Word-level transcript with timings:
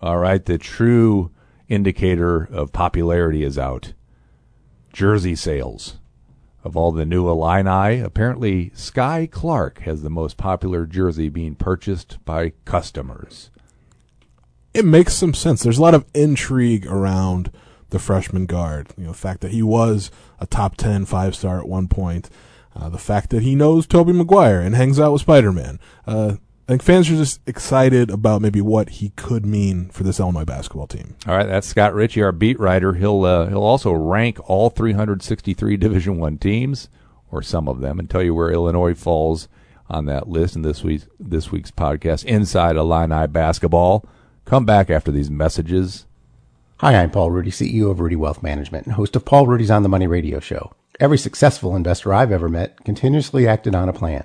All 0.00 0.18
right, 0.18 0.44
the 0.44 0.58
true 0.58 1.30
indicator 1.68 2.48
of 2.52 2.72
popularity 2.72 3.42
is 3.42 3.58
out. 3.58 3.92
Jersey 4.92 5.34
sales. 5.34 5.98
Of 6.64 6.76
all 6.76 6.92
the 6.92 7.06
new 7.06 7.28
Illini, 7.28 8.00
apparently 8.00 8.70
Skyy 8.70 9.30
Clark 9.30 9.80
has 9.80 10.02
the 10.02 10.10
most 10.10 10.36
popular 10.36 10.86
jersey 10.86 11.28
being 11.28 11.54
purchased 11.54 12.18
by 12.24 12.52
customers. 12.64 13.50
It 14.74 14.84
makes 14.84 15.14
some 15.14 15.34
sense. 15.34 15.62
There's 15.62 15.78
a 15.78 15.82
lot 15.82 15.94
of 15.94 16.04
intrigue 16.14 16.86
around 16.86 17.50
the 17.90 17.98
freshman 17.98 18.46
guard. 18.46 18.88
You 18.96 19.04
know, 19.04 19.12
the 19.12 19.18
fact 19.18 19.40
that 19.40 19.52
he 19.52 19.62
was 19.62 20.10
a 20.40 20.46
top 20.46 20.76
10 20.76 21.06
five 21.06 21.34
star 21.34 21.58
at 21.58 21.68
one 21.68 21.88
point, 21.88 22.28
uh, 22.76 22.88
the 22.88 22.98
fact 22.98 23.30
that 23.30 23.42
he 23.42 23.54
knows 23.54 23.86
Tobey 23.86 24.12
Maguire 24.12 24.60
and 24.60 24.74
hangs 24.74 25.00
out 25.00 25.12
with 25.12 25.22
Spider 25.22 25.52
Man. 25.52 25.80
Uh, 26.06 26.36
I 26.68 26.72
think 26.72 26.82
fans 26.82 27.08
are 27.08 27.16
just 27.16 27.40
excited 27.48 28.10
about 28.10 28.42
maybe 28.42 28.60
what 28.60 28.90
he 28.90 29.08
could 29.16 29.46
mean 29.46 29.88
for 29.88 30.02
this 30.02 30.20
Illinois 30.20 30.44
basketball 30.44 30.86
team. 30.86 31.16
All 31.26 31.34
right, 31.34 31.46
that's 31.46 31.66
Scott 31.66 31.94
Richey, 31.94 32.20
our 32.22 32.30
beat 32.30 32.60
writer. 32.60 32.92
He'll 32.92 33.24
uh, 33.24 33.46
he'll 33.46 33.62
also 33.62 33.90
rank 33.90 34.38
all 34.50 34.68
363 34.68 35.78
Division 35.78 36.18
One 36.18 36.36
teams, 36.36 36.90
or 37.30 37.40
some 37.40 37.68
of 37.68 37.80
them, 37.80 37.98
and 37.98 38.10
tell 38.10 38.22
you 38.22 38.34
where 38.34 38.52
Illinois 38.52 38.92
falls 38.92 39.48
on 39.88 40.04
that 40.04 40.28
list 40.28 40.56
in 40.56 40.60
this 40.60 40.84
week's 40.84 41.06
this 41.18 41.50
week's 41.50 41.70
podcast, 41.70 42.26
Inside 42.26 42.76
Illini 42.76 43.26
Basketball. 43.28 44.04
Come 44.44 44.66
back 44.66 44.90
after 44.90 45.10
these 45.10 45.30
messages. 45.30 46.04
Hi, 46.80 46.96
I'm 46.96 47.10
Paul 47.10 47.30
Rudy, 47.30 47.50
CEO 47.50 47.90
of 47.90 47.98
Rudy 47.98 48.14
Wealth 48.14 48.42
Management 48.42 48.84
and 48.84 48.94
host 48.94 49.16
of 49.16 49.24
Paul 49.24 49.46
Rudy's 49.46 49.70
On 49.70 49.82
the 49.82 49.88
Money 49.88 50.06
radio 50.06 50.38
show. 50.38 50.74
Every 51.00 51.16
successful 51.16 51.74
investor 51.74 52.12
I've 52.12 52.30
ever 52.30 52.50
met 52.50 52.84
continuously 52.84 53.48
acted 53.48 53.74
on 53.74 53.88
a 53.88 53.94
plan. 53.94 54.24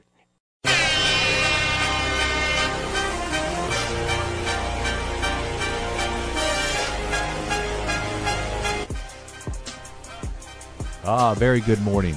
Ah, 11.03 11.33
very 11.35 11.61
good 11.61 11.81
morning. 11.81 12.15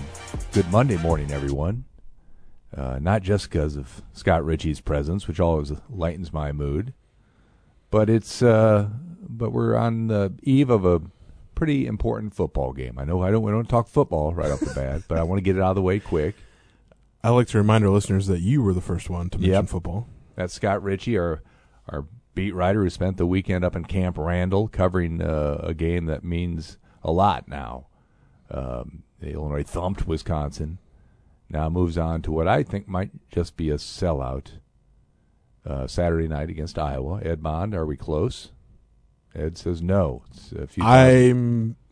Good 0.53 0.71
Monday 0.71 0.97
morning, 0.99 1.31
everyone. 1.31 1.85
Uh, 2.77 2.99
not 3.01 3.23
just 3.23 3.49
because 3.51 3.77
of 3.77 4.03
Scott 4.13 4.45
Richey's 4.45 4.81
presence, 4.81 5.27
which 5.29 5.41
always 5.41 5.73
lightens 5.89 6.33
my 6.33 6.53
mood, 6.53 6.93
but 7.91 8.11
it's 8.11 8.43
uh, 8.43 8.89
but 9.21 9.51
we're 9.53 9.77
on 9.77 10.09
the 10.09 10.35
eve 10.43 10.71
of 10.71 10.85
a 10.85 11.01
pretty 11.55 11.87
important 11.87 12.35
football 12.35 12.73
game. 12.73 12.99
I 12.99 13.05
know 13.05 13.23
I 13.23 13.31
don't 13.31 13.43
we 13.43 13.53
don't 13.53 13.69
talk 13.69 13.87
football 13.89 14.35
right 14.35 14.51
off 14.51 14.61
the 14.61 14.75
bat, 14.75 15.03
but 15.09 15.19
I 15.19 15.23
want 15.23 15.39
to 15.39 15.43
get 15.43 15.57
it 15.57 15.63
out 15.63 15.71
of 15.71 15.77
the 15.77 15.83
way 15.83 16.01
quick. 16.01 16.35
I 17.23 17.31
like 17.31 17.47
to 17.49 17.59
remind 17.59 17.85
our 17.85 17.91
listeners 17.91 18.27
that 18.27 18.41
you 18.41 18.61
were 18.63 18.75
the 18.75 18.81
first 18.83 19.09
one 19.09 19.31
to 19.31 19.39
mention 19.39 19.53
Yep. 19.55 19.69
football. 19.69 20.09
That's 20.35 20.53
Scott 20.53 20.83
Richey, 20.83 21.17
our 21.17 21.43
our 21.89 22.07
beat 22.35 22.55
writer 22.55 22.83
who 22.83 22.91
spent 22.91 23.17
the 23.19 23.27
weekend 23.27 23.65
up 23.65 23.77
in 23.77 23.85
Camp 23.85 24.19
Randall 24.19 24.67
covering 24.67 25.23
uh, 25.23 25.61
a 25.63 25.73
game 25.75 26.07
that 26.07 26.25
means 26.25 26.77
a 27.05 27.13
lot 27.13 27.47
now. 27.47 27.87
Um, 28.55 29.03
Illinois 29.21 29.65
thumped 29.65 30.07
Wisconsin. 30.07 30.79
Now 31.51 31.69
moves 31.69 31.99
on 31.99 32.23
to 32.23 32.33
what 32.33 32.49
I 32.49 32.63
think 32.63 32.89
might 32.89 33.11
just 33.31 33.57
be 33.57 33.71
a 33.71 33.77
sellout. 33.77 34.53
Uh, 35.67 35.87
Saturday 35.87 36.29
night 36.29 36.51
against 36.51 36.79
Iowa. 36.79 37.21
Ed 37.23 37.43
Bond, 37.43 37.75
are 37.75 37.87
we 37.87 37.97
close? 37.97 38.51
Ed 39.35 39.57
says 39.57 39.81
no. 39.81 40.23
It's 40.31 40.53
a 40.53 40.67
few. 40.67 40.85
I 40.85 41.33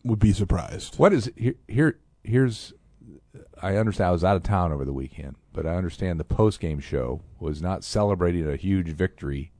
would 0.03 0.19
be 0.19 0.31
surprised. 0.31 0.99
What 0.99 1.11
is 1.11 1.31
here? 1.35 1.55
Here, 1.67 1.99
here's. 2.23 2.73
I 3.61 3.77
understand. 3.77 4.09
I 4.09 4.11
was 4.11 4.23
out 4.23 4.35
of 4.35 4.43
town 4.43 4.71
over 4.71 4.85
the 4.85 4.93
weekend, 4.93 5.37
but 5.53 5.65
I 5.65 5.75
understand 5.75 6.19
the 6.19 6.23
post 6.23 6.59
game 6.59 6.79
show 6.79 7.21
was 7.39 7.63
not 7.63 7.83
celebrating 7.83 8.47
a 8.47 8.55
huge 8.55 8.89
victory, 8.89 9.51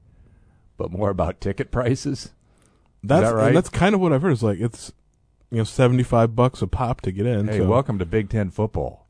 but 0.76 0.92
more 0.92 1.10
about 1.10 1.40
ticket 1.40 1.72
prices. 1.72 2.30
That's 3.02 3.30
that 3.30 3.34
right? 3.34 3.52
That's 3.52 3.68
kind 3.68 3.96
of 3.96 4.00
what 4.00 4.12
I've 4.12 4.22
heard. 4.22 4.32
It's 4.32 4.42
like 4.42 4.60
it's 4.60 4.92
you 5.54 5.60
know 5.60 5.64
seventy 5.64 6.02
five 6.02 6.34
bucks 6.34 6.62
a 6.62 6.66
pop 6.66 7.00
to 7.02 7.12
get 7.12 7.26
in. 7.26 7.46
Hey, 7.46 7.58
so- 7.58 7.68
welcome 7.68 7.98
to 8.00 8.04
Big 8.04 8.28
Ten 8.28 8.50
football. 8.50 9.06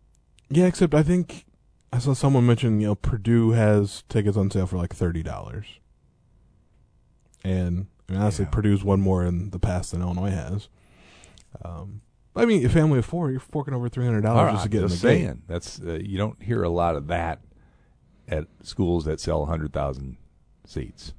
Yeah, 0.50 0.66
except 0.66 0.94
I 0.94 1.03
think 1.03 1.47
I 1.91 1.99
saw 1.99 2.12
someone 2.12 2.47
mention 2.47 2.81
you 2.81 2.88
know 2.88 2.94
Purdue 2.94 3.53
has 3.53 4.05
tickets 4.10 4.37
on 4.37 4.50
sale 4.50 4.66
for 4.66 4.77
like 4.77 4.94
thirty 4.94 5.22
dollars, 5.22 5.65
and 7.43 7.87
I 8.09 8.12
mean, 8.12 8.21
honestly, 8.21 8.44
Yeah. 8.44 8.50
Purdue's 8.50 8.84
one 8.84 9.00
more 9.00 9.25
in 9.25 9.50
the 9.50 9.59
past 9.59 9.93
than 9.93 10.03
Illinois 10.03 10.31
has. 10.31 10.69
Um, 11.65 12.03
I 12.37 12.44
mean, 12.44 12.66
a 12.66 12.69
family 12.69 12.99
of 12.99 13.06
four, 13.06 13.31
you're 13.31 13.41
forking 13.41 13.72
over 13.72 13.88
three 13.88 14.05
hundred 14.05 14.22
dollars 14.22 14.44
right, 14.47 14.53
just 14.53 14.65
to 14.65 14.69
get 14.69 14.78
in 14.82 14.88
the 14.88 14.88
just 14.91 15.03
game. 15.03 15.43
That's 15.47 15.81
uh, 15.81 15.99
you 16.03 16.19
don't 16.19 16.43
hear 16.43 16.62
a 16.62 16.69
lot 16.69 16.94
of 16.94 17.06
that 17.06 17.41
at 18.28 18.49
schools 18.62 19.06
that 19.06 19.19
sell 19.19 19.47
hundred 19.47 19.72
thousand 19.72 20.19
seats. 20.66 21.15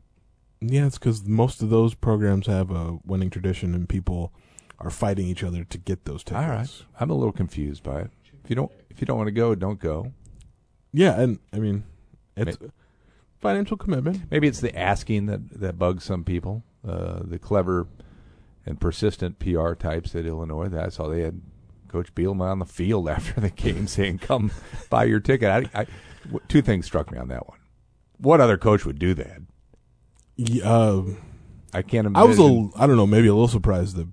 Yeah, 0.62 0.86
it's 0.86 1.00
because 1.00 1.26
most 1.28 1.64
of 1.64 1.72
those 1.72 1.96
programs 1.96 2.46
have 2.46 2.70
a 2.70 3.00
winning 3.04 3.32
tradition, 3.32 3.74
and 3.74 3.90
people 3.90 4.32
are 4.80 4.90
fighting 4.90 5.28
each 5.28 5.44
other 5.44 5.64
to 5.64 5.78
get 5.78 6.06
those 6.06 6.24
tickets. 6.24 6.44
All 6.44 6.50
right, 6.50 6.70
I'm 7.00 7.10
a 7.10 7.16
little 7.16 7.32
confused 7.32 7.84
by 7.84 8.02
it. 8.02 8.12
If 8.44 8.50
you 8.50 8.56
don't, 8.56 8.72
if 8.90 9.02
you 9.02 9.06
don't 9.06 9.18
want 9.18 9.28
to 9.28 9.32
go, 9.32 9.56
don't 9.56 9.80
go. 9.80 10.14
Yeah, 10.94 11.20
and 11.20 11.40
I 11.52 11.60
mean, 11.60 11.84
it's 12.36 12.58
financial 13.40 13.78
commitment. 13.78 14.32
Maybe 14.32 14.48
it's 14.48 14.62
the 14.62 14.78
asking 14.78 15.26
that 15.28 15.60
that 15.60 15.80
bugs 15.80 16.04
some 16.04 16.24
people. 16.24 16.64
Uh, 16.88 17.22
the 17.24 17.40
clever 17.40 17.88
and 18.66 18.80
persistent 18.80 19.40
PR 19.40 19.74
types 19.74 20.14
at 20.16 20.26
Illinois. 20.26 20.68
That's 20.68 20.98
how 20.98 21.08
they 21.08 21.22
had 21.22 21.42
Coach 21.88 22.14
Bielema 22.14 22.52
on 22.52 22.60
the 22.60 22.66
field 22.66 23.10
after 23.10 23.42
the 23.42 23.50
game 23.50 23.88
saying, 23.88 24.20
"Come 24.20 24.52
buy 24.90 25.06
your 25.06 25.20
ticket." 25.20 25.50
I, 25.50 25.82
I, 25.82 25.88
two 26.48 26.62
things 26.62 26.86
struck 26.86 27.12
me 27.12 27.18
on 27.18 27.28
that 27.30 27.48
one. 27.48 27.60
What 28.18 28.40
other 28.40 28.58
coach 28.58 28.86
would 28.86 29.00
do 29.00 29.14
that? 29.16 29.42
Yeah, 30.38 30.70
uh, 30.70 31.04
I 31.74 31.82
can't 31.82 32.08
imagine. 32.08 32.16
I 32.16 32.24
was 32.24 32.40
a, 32.40 32.70
I 32.78 32.88
don't 32.88 32.98
know, 32.98 33.08
maybe 33.08 33.28
a 33.28 33.34
little 33.34 33.48
surprised 33.48 33.96
that 33.96 34.08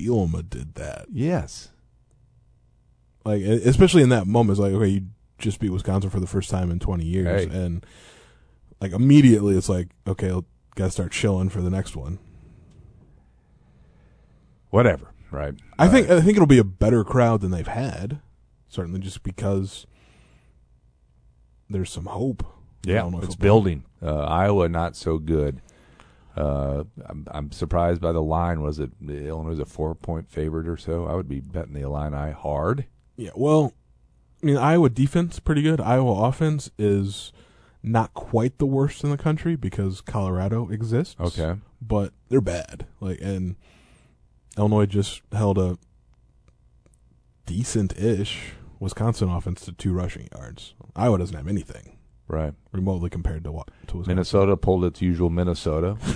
Bielema 0.00 0.48
did 0.48 0.74
that. 0.76 1.06
yes. 1.12 1.68
Like, 3.24 3.42
especially 3.42 4.02
in 4.02 4.08
that 4.08 4.26
moment, 4.26 4.52
it's 4.58 4.60
like, 4.60 4.72
okay, 4.72 4.88
you 4.88 5.02
just 5.38 5.60
beat 5.60 5.68
Wisconsin 5.70 6.08
for 6.10 6.20
the 6.20 6.26
first 6.26 6.48
time 6.48 6.70
in 6.70 6.78
20 6.78 7.04
years, 7.04 7.44
Hey. 7.44 7.50
and 7.64 7.84
like 8.80 8.92
immediately, 8.92 9.56
it's 9.58 9.68
like, 9.68 9.88
okay, 10.06 10.30
got 10.74 10.84
to 10.86 10.90
start 10.90 11.12
chilling 11.12 11.50
for 11.50 11.60
the 11.60 11.68
next 11.70 11.94
one. 11.94 12.18
Whatever. 14.70 15.12
Right. 15.30 15.54
I 15.78 15.88
think 15.88 16.10
I 16.10 16.20
think 16.20 16.36
it'll 16.36 16.46
be 16.46 16.58
a 16.58 16.64
better 16.64 17.04
crowd 17.04 17.40
than 17.40 17.50
they've 17.50 17.66
had, 17.66 18.20
certainly 18.68 19.00
just 19.00 19.22
because 19.22 19.86
there's 21.68 21.90
some 21.92 22.06
hope. 22.06 22.44
Yeah, 22.84 23.08
it's 23.22 23.36
building. 23.36 23.84
Uh, 24.02 24.22
Iowa 24.24 24.68
not 24.68 24.96
so 24.96 25.18
good. 25.18 25.60
Uh, 26.40 26.84
I'm, 27.06 27.26
I'm 27.30 27.52
surprised 27.52 28.00
by 28.00 28.12
the 28.12 28.22
line. 28.22 28.62
Was 28.62 28.78
it 28.78 28.90
Illinois 29.06 29.60
a 29.60 29.64
four 29.64 29.94
point 29.94 30.30
favorite 30.30 30.66
or 30.68 30.76
so? 30.76 31.06
I 31.06 31.14
would 31.14 31.28
be 31.28 31.40
betting 31.40 31.74
the 31.74 31.82
Illini 31.82 32.32
hard. 32.32 32.86
Yeah, 33.16 33.30
well, 33.34 33.74
I 34.42 34.46
mean, 34.46 34.56
Iowa 34.56 34.88
defense 34.88 35.38
pretty 35.40 35.62
good. 35.62 35.80
Iowa 35.80 36.26
offense 36.28 36.70
is 36.78 37.32
not 37.82 38.14
quite 38.14 38.58
the 38.58 38.66
worst 38.66 39.04
in 39.04 39.10
the 39.10 39.16
country 39.18 39.56
because 39.56 40.00
Colorado 40.00 40.68
exists. 40.70 41.16
Okay. 41.20 41.56
but 41.80 42.12
they're 42.28 42.40
bad. 42.40 42.86
Like, 43.00 43.20
and 43.20 43.56
Illinois 44.56 44.86
just 44.86 45.22
held 45.32 45.58
a 45.58 45.78
decent-ish 47.46 48.52
Wisconsin 48.78 49.28
offense 49.28 49.64
to 49.64 49.72
two 49.72 49.92
rushing 49.92 50.28
yards. 50.34 50.74
Iowa 50.96 51.18
doesn't 51.18 51.36
have 51.36 51.48
anything 51.48 51.96
Right. 52.30 52.54
remotely 52.72 53.10
compared 53.10 53.44
to 53.44 53.52
what 53.52 53.68
to 53.88 53.98
Wisconsin. 53.98 54.08
Minnesota 54.14 54.56
pulled 54.56 54.84
its 54.84 55.02
usual 55.02 55.30
Minnesota. 55.30 55.96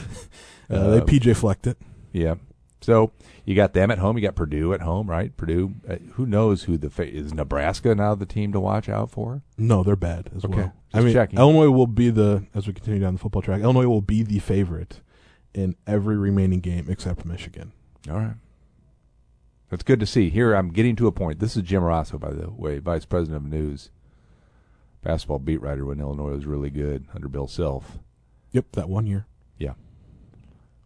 Uh, 0.70 0.88
they 0.93 0.99
Uh, 0.99 1.05
PJ 1.05 1.37
flecked 1.37 1.66
it. 1.66 1.76
Yeah. 2.11 2.37
So 2.81 3.12
you 3.44 3.55
got 3.55 3.75
them 3.75 3.90
at 3.90 3.99
home. 3.99 4.16
You 4.16 4.22
got 4.22 4.34
Purdue 4.34 4.72
at 4.72 4.81
home, 4.81 5.11
right? 5.11 5.37
Purdue. 5.37 5.75
Uh, 5.87 5.96
who 6.12 6.25
knows 6.25 6.62
who 6.62 6.78
the 6.78 6.88
fa- 6.88 7.06
is 7.06 7.34
Nebraska 7.34 7.94
now 7.94 8.14
the 8.14 8.25
team 8.25 8.50
to 8.52 8.61
watch 8.61 8.88
out 8.88 9.11
for? 9.11 9.43
No, 9.58 9.82
they're 9.82 9.94
bad 9.94 10.31
as 10.34 10.43
Okay, 10.43 10.55
well. 10.56 10.72
I 10.94 11.00
mean, 11.00 11.12
checking. 11.12 11.38
Illinois 11.38 11.69
will 11.69 11.87
be 11.87 12.08
the 12.08 12.44
as 12.55 12.66
we 12.66 12.72
continue 12.72 12.99
down 13.00 13.12
the 13.12 13.19
football 13.19 13.43
track. 13.43 13.61
Illinois 13.61 13.87
will 13.87 14.00
be 14.00 14.22
the 14.22 14.38
favorite 14.38 15.02
in 15.52 15.76
every 15.87 16.16
remaining 16.16 16.61
game 16.61 16.87
except 16.88 17.26
Michigan. 17.26 17.72
All 18.11 18.16
right. 18.19 18.37
That's 19.70 19.82
good 19.82 20.00
to 20.00 20.06
see. 20.06 20.31
Here 20.31 20.55
I'm 20.55 20.70
getting 20.70 20.96
to 20.96 21.06
a 21.06 21.12
point. 21.12 21.40
This 21.40 21.56
is 21.58 21.62
Jim 21.62 21.82
Rossow, 21.82 22.19
by 22.19 22.31
the 22.32 22.50
way, 22.50 22.78
Vice 22.78 23.05
President 23.05 23.44
of 23.44 23.50
News, 23.50 23.90
basketball 25.04 25.38
beat 25.38 25.60
writer 25.60 25.84
when 25.84 26.00
Illinois 26.00 26.32
was 26.32 26.46
really 26.46 26.70
good 26.70 27.06
under 27.14 27.28
Bill 27.28 27.46
Self. 27.46 27.98
Yep, 28.52 28.66
that 28.72 28.88
one 28.88 29.06
year. 29.06 29.26
Yeah. 29.58 29.74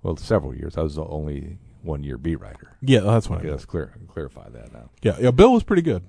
Well, 0.02 0.16
several 0.16 0.54
years. 0.54 0.76
I 0.76 0.82
was 0.82 0.96
the 0.96 1.04
only 1.06 1.58
one 1.82 2.02
year 2.02 2.18
beat 2.18 2.36
writer. 2.36 2.76
Yeah, 2.82 3.00
that's 3.00 3.28
what 3.28 3.36
I 3.36 3.38
Okay, 3.38 3.44
mean. 3.46 3.52
let's 3.54 3.64
clear 3.64 3.92
clarify 4.08 4.48
that 4.50 4.72
now. 4.72 4.90
Yeah, 5.02 5.16
yeah. 5.20 5.30
Bill 5.30 5.52
was 5.52 5.62
pretty 5.62 5.82
good 5.82 6.02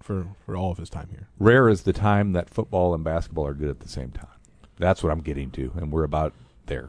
for 0.00 0.26
for 0.44 0.56
all 0.56 0.70
of 0.70 0.78
his 0.78 0.88
time 0.88 1.08
here. 1.10 1.28
Rare 1.38 1.68
is 1.68 1.82
the 1.82 1.92
time 1.92 2.32
that 2.32 2.48
football 2.48 2.94
and 2.94 3.02
basketball 3.04 3.46
are 3.46 3.54
good 3.54 3.68
at 3.70 3.80
the 3.80 3.88
same 3.88 4.10
time. 4.10 4.28
That's 4.78 5.02
what 5.02 5.10
I'm 5.10 5.20
getting 5.20 5.50
to, 5.52 5.72
and 5.76 5.90
we're 5.90 6.04
about 6.04 6.32
there. 6.66 6.88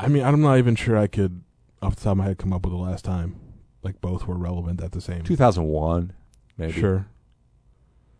I 0.00 0.08
mean, 0.08 0.22
I'm 0.22 0.40
not 0.40 0.58
even 0.58 0.76
sure 0.76 0.96
I 0.96 1.06
could, 1.08 1.42
off 1.82 1.96
the 1.96 2.02
top 2.04 2.12
of 2.12 2.16
my 2.18 2.24
head, 2.24 2.38
come 2.38 2.52
up 2.52 2.64
with 2.64 2.72
the 2.72 2.78
last 2.78 3.04
time 3.04 3.38
like 3.82 4.00
both 4.00 4.26
were 4.26 4.36
relevant 4.36 4.82
at 4.82 4.92
the 4.92 5.00
same. 5.00 5.22
2001, 5.22 6.12
maybe. 6.56 6.72
Sure. 6.72 7.06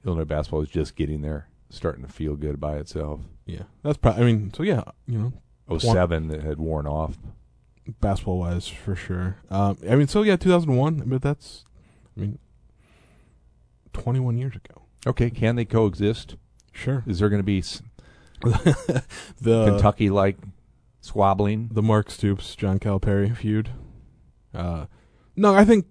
Illinois 0.06 0.24
basketball 0.24 0.60
was 0.60 0.68
just 0.70 0.96
getting 0.96 1.22
there, 1.22 1.48
starting 1.70 2.04
to 2.04 2.12
feel 2.12 2.36
good 2.36 2.60
by 2.60 2.76
itself. 2.76 3.20
Yeah, 3.46 3.62
that's 3.82 3.98
probably. 3.98 4.22
I 4.22 4.26
mean, 4.26 4.52
so 4.54 4.62
yeah, 4.62 4.82
you 5.06 5.18
know, 5.68 5.78
07 5.78 6.28
that 6.28 6.42
had 6.42 6.58
worn 6.58 6.86
off. 6.86 7.18
basketball 8.00 8.38
wise 8.38 8.68
for 8.68 8.94
sure. 8.94 9.36
Um, 9.50 9.78
I 9.88 9.96
mean, 9.96 10.08
so 10.08 10.22
yeah, 10.22 10.36
2001. 10.36 11.02
But 11.06 11.22
that's, 11.22 11.64
I 12.16 12.20
mean, 12.20 12.38
21 13.92 14.36
years 14.38 14.54
ago. 14.56 14.82
Okay, 15.06 15.30
can 15.30 15.56
they 15.56 15.64
coexist? 15.64 16.36
Sure. 16.72 17.02
Is 17.06 17.18
there 17.18 17.28
going 17.28 17.40
to 17.40 17.44
be 17.44 17.58
s- 17.58 17.82
The 18.42 19.66
Kentucky 19.66 20.10
like 20.10 20.36
squabbling? 21.00 21.70
the 21.72 21.82
Mark 21.82 22.10
Stoops 22.10 22.54
John 22.54 22.78
Calipari 22.78 23.34
feud. 23.36 23.70
Uh, 24.54 24.86
no, 25.36 25.54
I 25.54 25.64
think 25.64 25.86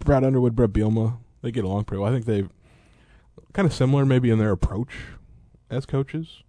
Brad 0.00 0.24
Underwood, 0.24 0.54
Bret 0.56 0.70
Bielema, 0.70 1.18
they 1.42 1.50
get 1.50 1.64
along 1.64 1.84
pretty 1.84 2.00
well. 2.02 2.10
I 2.10 2.14
think 2.14 2.26
they 2.26 2.44
kind 3.52 3.66
of 3.66 3.72
similar, 3.72 4.04
maybe 4.06 4.30
in 4.30 4.38
their 4.38 4.52
approach 4.52 4.94
as 5.70 5.86
coaches. 5.86 6.42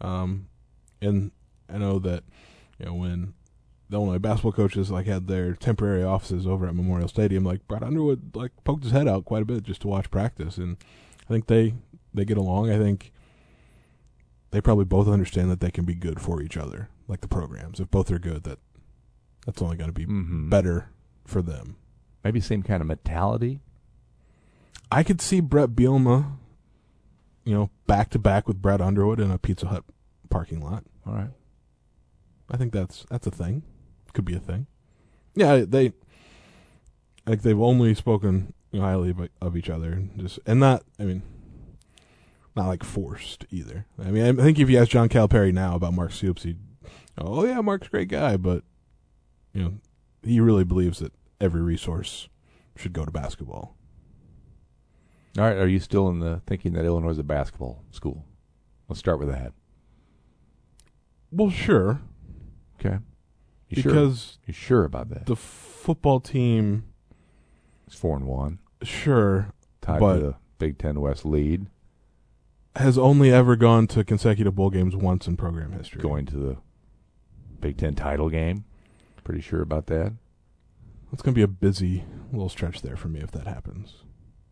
Um, 0.00 0.48
and 1.00 1.30
I 1.68 1.78
know 1.78 1.98
that 2.00 2.24
you 2.78 2.86
know 2.86 2.94
when 2.94 3.34
the 3.90 3.96
Illinois 3.96 4.18
basketball 4.18 4.52
coaches 4.52 4.90
like 4.90 5.06
had 5.06 5.26
their 5.28 5.54
temporary 5.54 6.04
offices 6.04 6.46
over 6.46 6.66
at 6.66 6.74
Memorial 6.74 7.08
Stadium, 7.08 7.44
like 7.44 7.66
Brad 7.68 7.82
Underwood 7.82 8.34
like 8.36 8.52
poked 8.64 8.84
his 8.84 8.92
head 8.92 9.08
out 9.08 9.24
quite 9.24 9.42
a 9.42 9.46
bit 9.46 9.62
just 9.64 9.80
to 9.82 9.88
watch 9.88 10.10
practice, 10.10 10.56
and 10.58 10.76
I 11.28 11.32
think 11.32 11.46
they 11.46 11.74
they 12.14 12.24
get 12.24 12.36
along. 12.38 12.70
I 12.70 12.78
think 12.78 13.12
they 14.50 14.60
probably 14.60 14.84
both 14.86 15.08
understand 15.08 15.50
that 15.50 15.60
they 15.60 15.70
can 15.70 15.84
be 15.84 15.94
good 15.94 16.20
for 16.20 16.40
each 16.40 16.56
other, 16.56 16.88
like 17.06 17.20
the 17.20 17.28
programs. 17.28 17.80
If 17.80 17.90
both 17.90 18.10
are 18.10 18.18
good, 18.18 18.44
that 18.44 18.58
that's 19.44 19.60
only 19.62 19.76
going 19.76 19.88
to 19.88 19.92
be 19.94 20.06
Mhm. 20.06 20.48
better 20.50 20.90
for 21.24 21.42
them. 21.42 21.76
Maybe 22.24 22.40
same 22.40 22.62
kind 22.62 22.80
of 22.80 22.86
mentality. 22.88 23.60
I 24.90 25.02
could 25.02 25.20
see 25.20 25.40
Bret 25.40 25.70
Bielema, 25.70 26.32
you 27.44 27.54
know, 27.54 27.70
back 27.86 28.10
to 28.10 28.18
back 28.18 28.48
with 28.48 28.62
Brad 28.62 28.80
Underwood 28.80 29.20
in 29.20 29.30
a 29.30 29.38
Pizza 29.38 29.68
Hut 29.68 29.84
parking 30.30 30.60
lot. 30.60 30.84
All 31.06 31.14
right. 31.14 31.30
I 32.50 32.56
think 32.56 32.72
that's 32.72 33.04
that's 33.10 33.26
a 33.26 33.30
thing. 33.30 33.62
Could 34.14 34.24
be 34.24 34.34
a 34.34 34.40
thing. 34.40 34.66
Yeah, 35.34 35.64
they 35.66 35.92
like 37.26 37.42
they've 37.42 37.60
only 37.60 37.94
spoken 37.94 38.54
highly 38.74 39.10
of, 39.10 39.28
of 39.40 39.56
each 39.56 39.70
other, 39.70 39.92
and 39.92 40.18
just 40.18 40.38
and 40.46 40.58
not. 40.58 40.82
I 40.98 41.04
mean, 41.04 41.22
not 42.56 42.66
like 42.66 42.82
forced 42.82 43.46
either. 43.50 43.86
I 43.98 44.10
mean, 44.10 44.40
I 44.40 44.42
think 44.42 44.58
if 44.58 44.68
you 44.68 44.78
ask 44.78 44.90
John 44.90 45.08
Calipari 45.08 45.52
now 45.52 45.76
about 45.76 45.94
Mark 45.94 46.12
Stoops, 46.12 46.42
he'd, 46.42 46.58
oh 47.16 47.44
yeah, 47.44 47.60
Mark's 47.60 47.86
a 47.86 47.90
great 47.90 48.08
guy, 48.08 48.36
but 48.36 48.64
you 49.52 49.62
know, 49.62 49.74
he 50.22 50.40
really 50.40 50.64
believes 50.64 50.98
that 50.98 51.12
every 51.40 51.62
resource 51.62 52.28
should 52.76 52.92
go 52.92 53.04
to 53.04 53.10
basketball. 53.10 53.76
All 55.36 55.44
right. 55.44 55.56
Are 55.56 55.68
you 55.68 55.78
still 55.80 56.08
in 56.08 56.20
the 56.20 56.40
thinking 56.46 56.72
that 56.72 56.84
Illinois 56.84 57.10
is 57.10 57.18
a 57.18 57.22
basketball 57.22 57.82
school? 57.90 58.24
Let's 58.88 58.98
start 58.98 59.18
with 59.18 59.28
that. 59.28 59.52
Well, 61.30 61.50
sure, 61.50 62.00
Okay. 62.80 62.98
You 63.68 63.82
sure? 63.82 63.92
because 63.92 64.38
You 64.46 64.54
sure 64.54 64.84
about 64.84 65.10
that? 65.10 65.26
the 65.26 65.36
football 65.36 66.20
team, 66.20 66.84
It's 67.86 67.96
four 67.96 68.16
and 68.16 68.26
one, 68.26 68.60
sure, 68.82 69.52
tied 69.82 69.98
for 69.98 70.16
the 70.18 70.34
Big 70.58 70.78
Ten 70.78 71.00
West 71.00 71.26
lead, 71.26 71.66
has 72.76 72.96
only 72.96 73.30
ever 73.30 73.56
gone 73.56 73.86
to 73.88 74.04
consecutive 74.04 74.54
bowl 74.54 74.70
games 74.70 74.96
once 74.96 75.26
in 75.26 75.36
program 75.36 75.72
history. 75.72 76.00
going 76.00 76.24
to 76.26 76.36
the 76.36 76.56
Big 77.60 77.76
Ten 77.76 77.94
title 77.94 78.30
game. 78.30 78.64
Pretty 79.22 79.42
sure 79.42 79.60
about 79.60 79.86
that. 79.88 80.14
It's 81.12 81.20
going 81.20 81.34
to 81.34 81.38
be 81.38 81.42
a 81.42 81.48
busy 81.48 82.04
little 82.32 82.48
stretch 82.48 82.80
there 82.80 82.96
for 82.96 83.08
me 83.08 83.20
if 83.20 83.30
that 83.32 83.46
happens. 83.46 83.96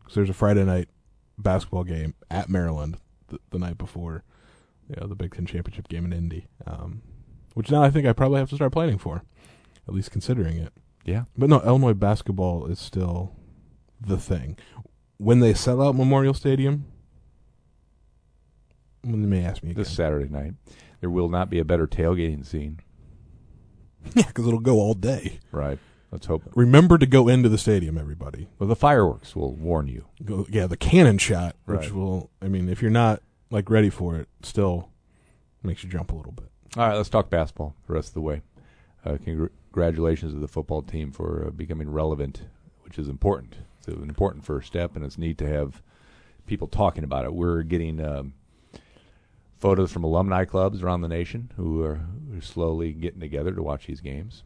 Because 0.06 0.14
there's 0.14 0.30
a 0.30 0.34
Friday 0.34 0.64
night 0.64 0.88
basketball 1.36 1.82
game 1.82 2.14
at 2.30 2.48
Maryland 2.48 2.98
the, 3.26 3.40
the 3.50 3.58
night 3.58 3.76
before 3.76 4.22
you 4.88 4.94
know, 5.00 5.08
the 5.08 5.16
Big 5.16 5.34
Ten 5.34 5.46
championship 5.46 5.88
game 5.88 6.04
in 6.04 6.12
Indy, 6.12 6.46
um, 6.64 7.02
which 7.54 7.72
now 7.72 7.82
I 7.82 7.90
think 7.90 8.06
I 8.06 8.12
probably 8.12 8.38
have 8.38 8.50
to 8.50 8.54
start 8.54 8.72
planning 8.72 8.98
for, 8.98 9.24
at 9.88 9.94
least 9.94 10.12
considering 10.12 10.58
it. 10.58 10.72
Yeah. 11.04 11.24
But 11.36 11.48
no, 11.48 11.60
Illinois 11.62 11.94
basketball 11.94 12.66
is 12.66 12.78
still 12.78 13.34
the 14.00 14.16
thing. 14.16 14.56
When 15.18 15.40
they 15.40 15.54
sell 15.54 15.82
out 15.82 15.96
Memorial 15.96 16.34
Stadium, 16.34 16.84
well, 19.02 19.16
they 19.16 19.26
may 19.26 19.44
ask 19.44 19.62
me 19.62 19.70
again. 19.70 19.82
This 19.82 19.92
Saturday 19.92 20.28
night, 20.28 20.54
there 21.00 21.10
will 21.10 21.28
not 21.28 21.50
be 21.50 21.58
a 21.58 21.64
better 21.64 21.88
tailgating 21.88 22.46
scene. 22.46 22.78
yeah, 24.14 24.26
because 24.26 24.46
it'll 24.46 24.60
go 24.60 24.76
all 24.76 24.94
day. 24.94 25.40
Right. 25.50 25.80
Let's 26.12 26.26
hope. 26.26 26.44
Remember 26.54 26.98
to 26.98 27.06
go 27.06 27.28
into 27.28 27.48
the 27.48 27.58
stadium, 27.58 27.98
everybody. 27.98 28.48
Well, 28.58 28.68
the 28.68 28.76
fireworks 28.76 29.34
will 29.34 29.54
warn 29.54 29.88
you. 29.88 30.06
go, 30.24 30.46
yeah, 30.50 30.66
the 30.66 30.76
cannon 30.76 31.18
shot, 31.18 31.56
which 31.66 31.80
Right. 31.80 31.92
will, 31.94 32.30
I 32.40 32.48
mean, 32.48 32.68
if 32.68 32.80
you're 32.80 32.90
not 32.90 33.22
like 33.50 33.68
ready 33.70 33.90
for 33.90 34.16
it, 34.16 34.28
still 34.42 34.88
makes 35.62 35.82
you 35.82 35.90
jump 35.90 36.12
a 36.12 36.14
little 36.14 36.32
bit. 36.32 36.50
All 36.76 36.86
right, 36.88 36.96
let's 36.96 37.08
talk 37.08 37.28
basketball 37.28 37.74
the 37.86 37.92
rest 37.94 38.08
of 38.08 38.14
the 38.14 38.20
way. 38.20 38.42
Uh, 39.04 39.14
congr- 39.14 39.50
congratulations 39.72 40.32
to 40.32 40.38
the 40.38 40.48
football 40.48 40.82
team 40.82 41.10
for 41.10 41.44
uh, 41.46 41.50
becoming 41.50 41.90
relevant, 41.90 42.42
which 42.82 42.98
is 42.98 43.08
important. 43.08 43.56
It's 43.78 43.88
an 43.88 44.08
important 44.08 44.44
first 44.44 44.68
step, 44.68 44.94
and 44.96 45.04
it's 45.04 45.18
neat 45.18 45.38
to 45.38 45.46
have 45.48 45.82
people 46.46 46.66
talking 46.68 47.04
about 47.04 47.24
it. 47.24 47.34
We're 47.34 47.62
getting 47.62 48.00
um, 48.00 48.34
photos 49.58 49.90
from 49.92 50.04
alumni 50.04 50.44
clubs 50.44 50.82
around 50.82 51.00
the 51.00 51.08
nation 51.08 51.50
who 51.56 51.82
are, 51.82 52.00
who 52.30 52.38
are 52.38 52.42
slowly 52.42 52.92
getting 52.92 53.20
together 53.20 53.52
to 53.52 53.62
watch 53.62 53.86
these 53.86 54.00
games. 54.00 54.42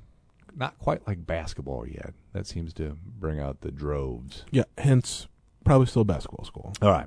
Not 0.57 0.79
quite 0.79 1.07
like 1.07 1.27
basketball 1.27 1.87
yet. 1.87 2.15
That 2.33 2.47
seems 2.47 2.73
to 2.75 2.97
bring 3.05 3.41
out 3.41 3.61
the 3.61 3.71
droves. 3.71 4.45
Yeah, 4.51 4.65
hence 4.79 5.27
probably 5.65 5.87
still 5.87 6.05
basketball 6.05 6.45
school. 6.45 6.73
All 6.83 6.91
right. 6.91 7.07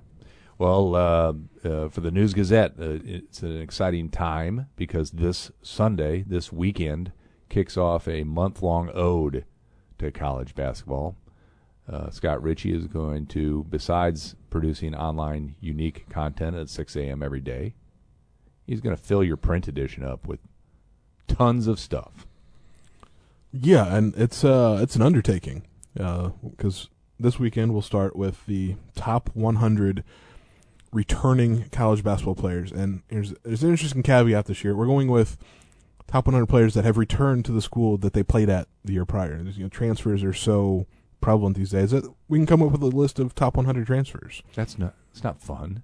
Well, 0.58 0.96
uh, 0.96 1.34
uh, 1.68 1.90
for 1.90 2.02
the 2.02 2.12
News 2.12 2.34
Gazette, 2.34 2.74
uh, 2.80 3.00
it's 3.04 3.42
an 3.42 3.60
exciting 3.60 4.10
time 4.10 4.68
because 4.76 5.12
this 5.12 5.52
Sunday, 5.62 6.24
this 6.28 6.52
weekend, 6.54 7.12
kicks 7.50 7.76
off 7.76 8.08
a 8.08 8.24
month 8.24 8.62
long 8.62 8.90
ode 8.94 9.46
to 9.98 10.12
college 10.12 10.56
basketball. 10.56 11.16
Uh, 11.92 12.10
Scott 12.10 12.42
Richey 12.42 12.74
is 12.74 12.88
going 12.88 13.26
to, 13.28 13.66
besides 13.70 14.36
producing 14.50 14.96
online 14.96 15.56
unique 15.60 16.08
content 16.10 16.56
at 16.56 16.70
6 16.70 16.96
a.m. 16.96 17.22
every 17.22 17.42
day, 17.42 17.74
he's 18.66 18.80
going 18.80 18.96
to 18.96 19.02
fill 19.02 19.24
your 19.24 19.38
print 19.38 19.68
edition 19.68 20.04
up 20.04 20.28
with 20.28 20.40
tons 21.28 21.68
of 21.68 21.80
stuff. 21.80 22.26
Yeah, 23.54 23.96
and 23.96 24.16
it's 24.16 24.44
uh 24.44 24.80
it's 24.82 24.96
an 24.96 25.02
undertaking 25.02 25.64
because 25.94 26.90
this 27.20 27.40
weekend 27.40 27.72
we'll 27.72 27.84
start 27.84 28.16
with 28.16 28.46
the 28.48 28.76
top 28.96 29.30
100 29.34 30.04
returning 30.92 31.70
college 31.70 32.04
basketball 32.04 32.36
players, 32.36 32.72
and 32.72 33.04
here's 33.10 33.34
there's 33.44 33.64
an 33.64 33.70
interesting 33.70 34.04
caveat 34.04 34.46
this 34.46 34.64
year. 34.64 34.76
We're 34.76 34.88
going 34.88 35.08
with 35.08 35.38
top 36.08 36.26
100 36.26 36.48
players 36.48 36.74
that 36.74 36.84
have 36.84 36.98
returned 36.98 37.46
to 37.46 37.52
the 37.52 37.62
school 37.62 37.98
that 37.98 38.14
they 38.14 38.24
played 38.24 38.50
at 38.50 38.68
the 38.84 38.94
year 38.94 39.06
prior. 39.06 39.42
There's, 39.42 39.58
you 39.58 39.64
know, 39.64 39.70
transfers 39.70 40.24
are 40.24 40.34
so 40.34 40.88
prevalent 41.22 41.56
these 41.56 41.72
days 41.72 41.92
that 41.92 42.06
we 42.28 42.38
can 42.38 42.46
come 42.46 42.62
up 42.62 42.72
with 42.72 42.82
a 42.82 42.88
list 42.88 43.20
of 43.20 43.34
top 43.34 43.56
100 43.56 43.88
transfers. 43.88 44.44
That's 44.54 44.78
not. 44.78 44.96
It's 45.12 45.24
not 45.24 45.42
fun 45.42 45.84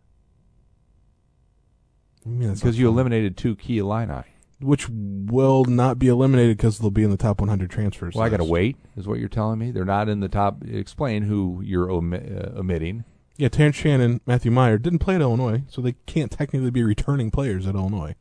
I 2.25 2.29
mean, 2.29 2.53
because 2.53 2.77
you 2.77 2.88
eliminated 2.88 3.38
two 3.38 3.55
key 3.55 3.77
Illini. 3.77 4.23
Which 4.61 4.89
will 4.89 5.63
not 5.63 5.99
be 5.99 6.07
eliminated 6.07 6.57
because 6.57 6.79
they'll 6.79 6.89
be 6.89 7.03
in 7.03 7.11
the 7.11 7.17
top 7.17 7.39
100 7.39 7.69
transfers. 7.69 8.15
Well, 8.15 8.25
I 8.25 8.29
got 8.29 8.37
to 8.37 8.43
wait, 8.43 8.75
is 8.97 9.07
what 9.07 9.19
you're 9.19 9.29
telling 9.29 9.57
me. 9.57 9.71
They're 9.71 9.85
not 9.85 10.09
in 10.09 10.19
the 10.19 10.27
top. 10.27 10.63
Explain 10.65 11.23
who 11.23 11.61
you're 11.63 11.89
omi- 11.89 12.17
uh, 12.17 12.59
omitting. 12.59 13.05
Yeah, 13.37 13.47
Terrence 13.47 13.77
Shannon, 13.77 14.19
Matthew 14.25 14.51
Mayer 14.51 14.77
didn't 14.77 14.99
play 14.99 15.15
at 15.15 15.21
Illinois, 15.21 15.63
so 15.69 15.81
they 15.81 15.95
can't 16.05 16.29
technically 16.29 16.71
be 16.71 16.83
returning 16.83 17.31
players 17.31 17.65
at 17.67 17.75
Illinois. 17.75 18.15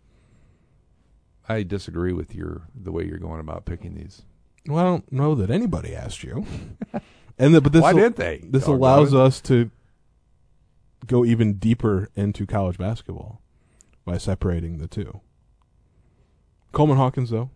I 1.48 1.64
disagree 1.64 2.12
with 2.12 2.36
your 2.36 2.68
the 2.72 2.92
way 2.92 3.04
you're 3.04 3.18
going 3.18 3.40
about 3.40 3.64
picking 3.64 3.94
these. 3.94 4.22
Well, 4.66 4.78
I 4.78 4.84
don't 4.84 5.10
know 5.10 5.34
that 5.34 5.50
anybody 5.50 5.94
asked 5.94 6.22
you. 6.22 6.46
and 7.38 7.54
the, 7.54 7.60
but 7.60 7.72
this 7.72 7.82
Why 7.82 7.90
al- 7.90 7.96
didn't 7.96 8.16
they? 8.16 8.42
This 8.44 8.64
Doggone 8.64 8.76
allows 8.76 9.14
us 9.14 9.40
to 9.42 9.70
go 11.06 11.24
even 11.24 11.54
deeper 11.54 12.10
into 12.14 12.46
college 12.46 12.78
basketball 12.78 13.40
by 14.04 14.18
separating 14.18 14.78
the 14.78 14.86
two. 14.86 15.20
Coleman 16.72 16.96
Hawkins, 16.96 17.30
though, 17.30 17.50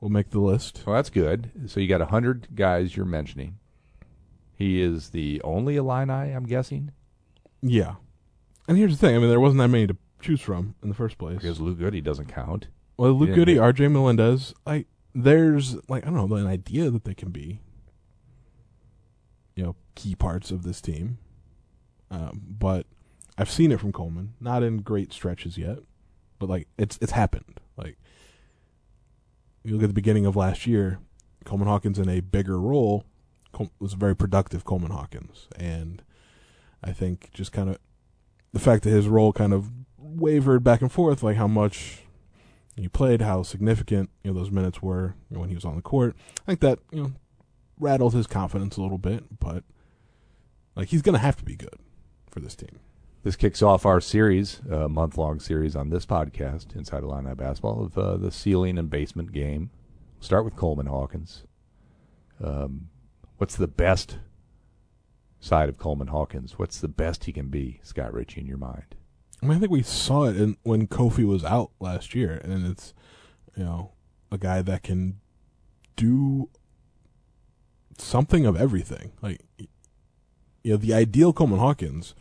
will 0.00 0.08
make 0.08 0.30
the 0.30 0.40
list. 0.40 0.82
Well, 0.86 0.96
that's 0.96 1.10
good. 1.10 1.50
So 1.66 1.80
you 1.80 1.88
got 1.88 2.00
a 2.00 2.06
hundred 2.06 2.48
guys 2.54 2.96
you're 2.96 3.06
mentioning. 3.06 3.58
He 4.56 4.82
is 4.82 5.10
the 5.10 5.40
only 5.42 5.76
Illini, 5.76 6.12
I'm 6.32 6.44
guessing, 6.44 6.92
Yeah. 7.62 7.94
And 8.68 8.76
here's 8.76 8.98
the 8.98 9.06
thing: 9.06 9.16
I 9.16 9.18
mean, 9.18 9.30
there 9.30 9.40
wasn't 9.40 9.58
that 9.58 9.68
many 9.68 9.86
to 9.86 9.96
choose 10.20 10.40
from 10.40 10.74
in 10.82 10.88
the 10.90 10.94
first 10.94 11.18
place. 11.18 11.36
because 11.38 11.60
Luke 11.60 11.78
Goode 11.78 12.04
doesn't 12.04 12.26
count. 12.26 12.68
Well, 12.96 13.12
Luke 13.12 13.34
Goode, 13.34 13.48
yeah. 13.48 13.60
R.J. 13.62 13.88
Melendez, 13.88 14.54
like 14.66 14.86
there's 15.14 15.76
like 15.88 16.06
I 16.06 16.10
don't 16.10 16.28
know 16.28 16.36
an 16.36 16.46
idea 16.46 16.90
that 16.90 17.04
they 17.04 17.14
can 17.14 17.30
be, 17.30 17.60
you 19.56 19.64
know, 19.64 19.76
key 19.94 20.14
parts 20.14 20.50
of 20.50 20.62
this 20.62 20.80
team. 20.80 21.18
Um, 22.10 22.42
but 22.46 22.86
I've 23.38 23.50
seen 23.50 23.72
it 23.72 23.80
from 23.80 23.92
Coleman, 23.92 24.34
not 24.40 24.62
in 24.62 24.78
great 24.82 25.12
stretches 25.12 25.56
yet, 25.56 25.78
but 26.38 26.48
like 26.48 26.68
it's 26.78 26.98
it's 27.00 27.12
happened. 27.12 27.60
You 29.62 29.74
look 29.74 29.82
at 29.82 29.88
the 29.88 29.94
beginning 29.94 30.26
of 30.26 30.36
last 30.36 30.66
year, 30.66 31.00
Coleman 31.44 31.68
Hawkins 31.68 31.98
in 31.98 32.08
a 32.08 32.20
bigger 32.20 32.58
role 32.58 33.04
was 33.78 33.94
a 33.94 33.96
very 33.96 34.16
productive 34.16 34.64
Coleman 34.64 34.90
Hawkins, 34.90 35.48
and 35.56 36.02
I 36.82 36.92
think 36.92 37.30
just 37.32 37.52
kind 37.52 37.68
of 37.68 37.78
the 38.52 38.60
fact 38.60 38.84
that 38.84 38.90
his 38.90 39.08
role 39.08 39.32
kind 39.32 39.52
of 39.52 39.70
wavered 39.98 40.64
back 40.64 40.80
and 40.80 40.90
forth, 40.90 41.22
like 41.22 41.36
how 41.36 41.48
much 41.48 42.02
he 42.76 42.88
played, 42.88 43.20
how 43.20 43.42
significant 43.42 44.10
you 44.24 44.32
know 44.32 44.38
those 44.38 44.50
minutes 44.50 44.80
were 44.82 45.14
when 45.28 45.48
he 45.48 45.54
was 45.54 45.64
on 45.64 45.76
the 45.76 45.82
court. 45.82 46.16
I 46.42 46.52
think 46.52 46.60
that 46.60 46.78
you 46.90 47.02
know 47.02 47.12
rattled 47.78 48.14
his 48.14 48.26
confidence 48.26 48.76
a 48.76 48.82
little 48.82 48.98
bit, 48.98 49.24
but 49.40 49.64
like 50.74 50.88
he's 50.88 51.02
gonna 51.02 51.18
have 51.18 51.36
to 51.36 51.44
be 51.44 51.56
good 51.56 51.78
for 52.30 52.40
this 52.40 52.54
team. 52.54 52.78
This 53.22 53.36
kicks 53.36 53.60
off 53.60 53.84
our 53.84 54.00
series, 54.00 54.62
a 54.70 54.88
month 54.88 55.18
long 55.18 55.40
series 55.40 55.76
on 55.76 55.90
this 55.90 56.06
podcast, 56.06 56.74
Inside 56.74 57.02
Illini 57.02 57.34
Basketball, 57.34 57.84
of 57.84 57.98
uh, 57.98 58.16
the 58.16 58.30
ceiling 58.30 58.78
and 58.78 58.88
basement 58.88 59.32
game. 59.32 59.68
We'll 60.16 60.24
start 60.24 60.46
with 60.46 60.56
Coleman 60.56 60.86
Hawkins. 60.86 61.42
Um, 62.42 62.88
what's 63.36 63.56
the 63.56 63.68
best 63.68 64.16
side 65.38 65.68
of 65.68 65.76
Coleman 65.76 66.08
Hawkins? 66.08 66.58
What's 66.58 66.80
the 66.80 66.88
best 66.88 67.24
he 67.24 67.32
can 67.32 67.48
be, 67.48 67.80
Scott 67.82 68.14
Richey, 68.14 68.40
in 68.40 68.46
your 68.46 68.56
mind? 68.56 68.94
I 69.42 69.46
mean, 69.46 69.58
I 69.58 69.60
think 69.60 69.72
we 69.72 69.82
saw 69.82 70.24
it 70.24 70.38
in, 70.38 70.56
when 70.62 70.86
Kofi 70.86 71.26
was 71.26 71.44
out 71.44 71.72
last 71.78 72.14
year, 72.14 72.40
and 72.42 72.66
it's 72.66 72.94
you 73.54 73.64
know 73.64 73.92
a 74.32 74.38
guy 74.38 74.62
that 74.62 74.82
can 74.82 75.20
do 75.94 76.48
something 77.98 78.46
of 78.46 78.56
everything. 78.56 79.12
Like 79.20 79.42
you 80.62 80.72
know, 80.72 80.76
the 80.78 80.94
ideal 80.94 81.34
Coleman 81.34 81.58
Hawkins 81.58 82.14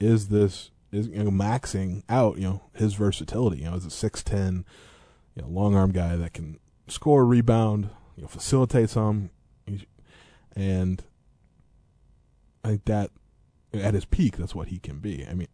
is 0.00 0.28
this 0.28 0.70
is 0.90 1.08
you 1.08 1.22
know 1.22 1.30
maxing 1.30 2.02
out 2.08 2.36
you 2.38 2.44
know 2.44 2.62
his 2.74 2.94
versatility. 2.94 3.58
You 3.58 3.66
know, 3.66 3.74
as 3.74 3.84
a 3.84 3.90
six 3.90 4.22
ten, 4.22 4.64
you 5.34 5.42
know, 5.42 5.48
long 5.48 5.76
arm 5.76 5.92
guy 5.92 6.16
that 6.16 6.32
can 6.32 6.58
score, 6.88 7.24
rebound, 7.24 7.90
you 8.16 8.22
know, 8.22 8.28
facilitate 8.28 8.90
some, 8.90 9.30
and 10.56 11.04
I 12.64 12.68
think 12.68 12.84
that 12.86 13.10
at 13.72 13.94
his 13.94 14.04
peak, 14.04 14.36
that's 14.36 14.54
what 14.54 14.68
he 14.68 14.78
can 14.78 14.98
be. 14.98 15.24
I 15.28 15.34
mean, 15.34 15.48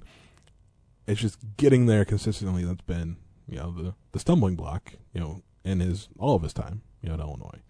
it's 1.06 1.20
just 1.20 1.38
getting 1.56 1.86
there 1.86 2.04
consistently 2.04 2.64
that's 2.64 2.80
been 2.82 3.16
you 3.48 3.58
know 3.58 3.70
the 3.72 3.94
the 4.12 4.18
stumbling 4.18 4.56
block 4.56 4.94
you 5.12 5.20
know 5.20 5.42
in 5.64 5.80
his 5.80 6.08
all 6.18 6.34
of 6.34 6.42
his 6.42 6.52
time 6.52 6.82
you 7.02 7.08
know 7.08 7.14
at 7.14 7.20
Illinois. 7.20 7.60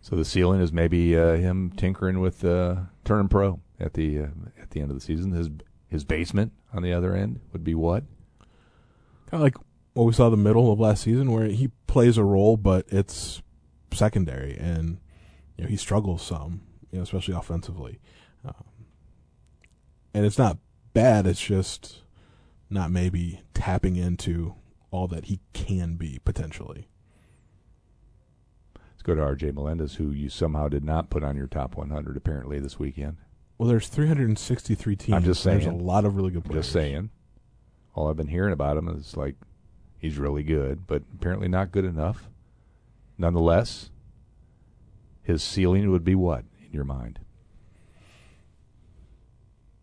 So 0.00 0.16
the 0.16 0.24
ceiling 0.24 0.60
is 0.60 0.72
maybe 0.72 1.16
uh, 1.16 1.36
him 1.36 1.70
tinkering 1.70 2.20
with 2.20 2.44
uh, 2.44 2.76
turning 3.04 3.28
pro 3.28 3.60
at 3.80 3.94
the 3.94 4.20
uh, 4.20 4.26
at 4.60 4.70
the 4.70 4.80
end 4.80 4.90
of 4.90 4.96
the 4.96 5.00
season. 5.00 5.32
His 5.32 5.48
his 5.94 6.04
basement 6.04 6.52
on 6.72 6.82
the 6.82 6.92
other 6.92 7.14
end 7.14 7.38
would 7.52 7.62
be 7.62 7.74
what? 7.74 8.02
Kind 9.30 9.34
of 9.34 9.40
like 9.40 9.54
what 9.92 10.02
we 10.04 10.12
saw 10.12 10.28
the 10.28 10.36
middle 10.36 10.72
of 10.72 10.80
last 10.80 11.04
season, 11.04 11.30
where 11.30 11.46
he 11.46 11.68
plays 11.86 12.18
a 12.18 12.24
role, 12.24 12.56
but 12.56 12.84
it's 12.88 13.40
secondary, 13.92 14.56
and 14.58 14.98
you 15.56 15.62
know 15.62 15.70
he 15.70 15.76
struggles 15.76 16.20
some, 16.20 16.62
you 16.90 16.98
know, 16.98 17.04
especially 17.04 17.34
offensively. 17.34 18.00
Um, 18.44 18.64
and 20.12 20.26
it's 20.26 20.36
not 20.36 20.58
bad. 20.94 21.28
It's 21.28 21.40
just 21.40 22.02
not 22.68 22.90
maybe 22.90 23.42
tapping 23.54 23.94
into 23.94 24.56
all 24.90 25.06
that 25.06 25.26
he 25.26 25.38
can 25.52 25.94
be 25.94 26.18
potentially. 26.24 26.88
Let's 28.74 29.02
go 29.04 29.14
to 29.14 29.22
R.J. 29.22 29.52
Melendez, 29.52 29.94
who 29.94 30.10
you 30.10 30.28
somehow 30.28 30.68
did 30.68 30.84
not 30.84 31.08
put 31.08 31.22
on 31.22 31.36
your 31.36 31.46
top 31.46 31.76
100 31.76 32.16
apparently 32.16 32.58
this 32.58 32.80
weekend. 32.80 33.18
Well, 33.58 33.68
there's 33.68 33.88
363 33.88 34.96
teams. 34.96 35.14
I'm 35.14 35.24
just 35.24 35.42
saying. 35.42 35.60
There's 35.60 35.72
a 35.72 35.76
lot 35.76 36.04
of 36.04 36.16
really 36.16 36.30
good 36.30 36.44
players. 36.44 36.64
Just 36.64 36.72
saying. 36.72 37.10
All 37.94 38.08
I've 38.08 38.16
been 38.16 38.28
hearing 38.28 38.52
about 38.52 38.76
him 38.76 38.88
is 38.88 39.16
like 39.16 39.36
he's 39.98 40.18
really 40.18 40.42
good, 40.42 40.86
but 40.86 41.02
apparently 41.14 41.48
not 41.48 41.70
good 41.70 41.84
enough. 41.84 42.28
Nonetheless, 43.16 43.90
his 45.22 45.42
ceiling 45.42 45.90
would 45.90 46.04
be 46.04 46.14
what 46.14 46.44
in 46.64 46.72
your 46.72 46.84
mind? 46.84 47.20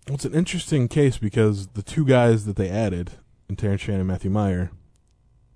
Well, 0.08 0.16
it's 0.16 0.26
an 0.26 0.34
interesting 0.34 0.88
case 0.88 1.18
because 1.18 1.68
the 1.68 1.84
two 1.84 2.06
guys 2.06 2.46
that 2.46 2.58
they 2.58 2.70
added, 2.70 3.12
in 3.48 3.56
Terrence 3.56 3.82
Shannon 3.82 4.02
and 4.02 4.08
Matthew 4.08 4.30
Mayer, 4.30 4.72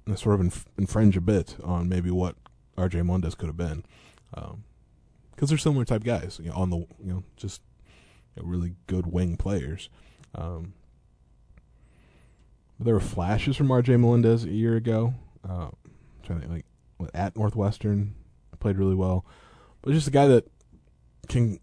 they 0.06 0.16
sort 0.16 0.36
of 0.36 0.42
inf- 0.42 0.66
infringe 0.78 1.18
a 1.18 1.22
bit 1.22 1.58
on 1.64 1.90
maybe 1.90 2.12
what 2.12 2.36
R.J. 2.78 3.02
Melendez 3.02 3.36
could 3.36 3.48
have 3.48 3.58
been, 3.58 3.84
because 4.32 4.52
um, 4.54 4.64
they're 5.48 5.58
similar 5.58 5.84
type 5.84 6.04
guys. 6.04 6.40
You 6.42 6.50
know, 6.50 6.56
on 6.56 6.70
the 6.70 6.78
you 6.78 7.12
know 7.12 7.24
just 7.36 7.62
you 8.36 8.44
know, 8.44 8.50
really 8.50 8.76
good 8.88 9.08
wing 9.08 9.38
players. 9.38 9.90
Um, 10.34 10.74
there 12.80 12.94
were 12.94 13.00
flashes 13.00 13.56
from 13.56 13.72
R.J. 13.72 13.98
Melendez 13.98 14.44
a 14.44 14.52
year 14.52 14.76
ago. 14.76 15.14
Uh, 15.48 15.70
trying 16.24 16.42
to 16.42 16.48
like 16.48 16.66
at 17.14 17.36
Northwestern, 17.36 18.16
played 18.60 18.78
really 18.78 18.96
well, 18.96 19.26
but 19.82 19.94
just 19.94 20.08
a 20.08 20.12
guy 20.12 20.28
that 20.28 20.50
can 21.30 21.60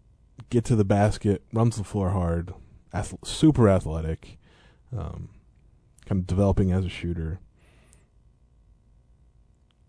get 0.49 0.63
to 0.65 0.75
the 0.75 0.85
basket, 0.85 1.43
runs 1.51 1.75
the 1.75 1.83
floor 1.83 2.11
hard, 2.11 2.53
super 3.25 3.67
athletic, 3.67 4.37
um, 4.97 5.29
kind 6.05 6.21
of 6.21 6.27
developing 6.27 6.71
as 6.71 6.85
a 6.85 6.89
shooter. 6.89 7.39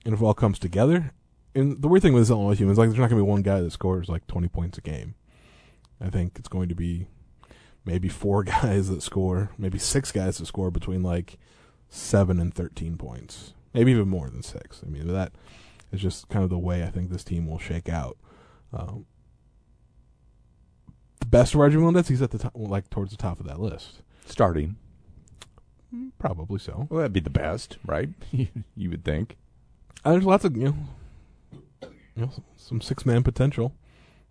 And 0.04 0.12
if 0.12 0.20
it 0.20 0.24
all 0.24 0.34
comes 0.34 0.58
together, 0.58 1.12
and 1.54 1.80
the 1.80 1.88
weird 1.88 2.02
thing 2.02 2.12
with 2.12 2.22
this 2.22 2.30
Illinois 2.30 2.56
team 2.56 2.70
is 2.70 2.78
like 2.78 2.88
there's 2.88 2.98
not 2.98 3.08
going 3.10 3.20
to 3.20 3.24
be 3.24 3.30
one 3.30 3.42
guy 3.42 3.60
that 3.60 3.70
scores 3.70 4.08
like 4.08 4.26
20 4.26 4.48
points 4.48 4.78
a 4.78 4.80
game. 4.80 5.14
I 6.00 6.10
think 6.10 6.32
it's 6.38 6.48
going 6.48 6.68
to 6.68 6.74
be 6.74 7.06
maybe 7.84 8.08
four 8.08 8.44
guys 8.44 8.88
that 8.88 9.02
score, 9.02 9.50
maybe 9.58 9.78
six 9.78 10.12
guys 10.12 10.38
that 10.38 10.46
score 10.46 10.70
between 10.70 11.02
like 11.02 11.38
seven 11.88 12.40
and 12.40 12.54
13 12.54 12.96
points, 12.96 13.54
maybe 13.72 13.92
even 13.92 14.08
more 14.08 14.28
than 14.28 14.42
six. 14.42 14.82
I 14.84 14.90
mean, 14.90 15.06
that 15.08 15.32
is 15.92 16.00
just 16.00 16.28
kind 16.28 16.44
of 16.44 16.50
the 16.50 16.58
way 16.58 16.82
I 16.82 16.90
think 16.90 17.10
this 17.10 17.24
team 17.24 17.46
will 17.46 17.58
shake 17.58 17.88
out. 17.88 18.16
Um, 18.72 19.06
the 21.20 21.26
best 21.26 21.54
of 21.54 21.60
R.J. 21.60 21.76
Melendez, 21.76 22.08
he's 22.08 22.22
at 22.22 22.30
the 22.32 22.38
top, 22.38 22.52
like 22.54 22.90
towards 22.90 23.10
the 23.10 23.16
top 23.16 23.40
of 23.40 23.46
that 23.46 23.60
list. 23.60 24.02
Starting. 24.26 24.76
Probably 26.18 26.58
so. 26.58 26.88
Well, 26.90 26.98
that'd 26.98 27.12
be 27.12 27.20
the 27.20 27.30
best, 27.30 27.78
right? 27.86 28.08
you 28.32 28.90
would 28.90 29.04
think. 29.04 29.36
Uh, 30.04 30.12
there's 30.12 30.24
lots 30.24 30.44
of 30.44 30.56
you 30.56 30.64
know, 30.64 31.88
you 32.16 32.22
know, 32.22 32.30
some 32.56 32.80
six 32.80 33.06
man 33.06 33.22
potential. 33.22 33.74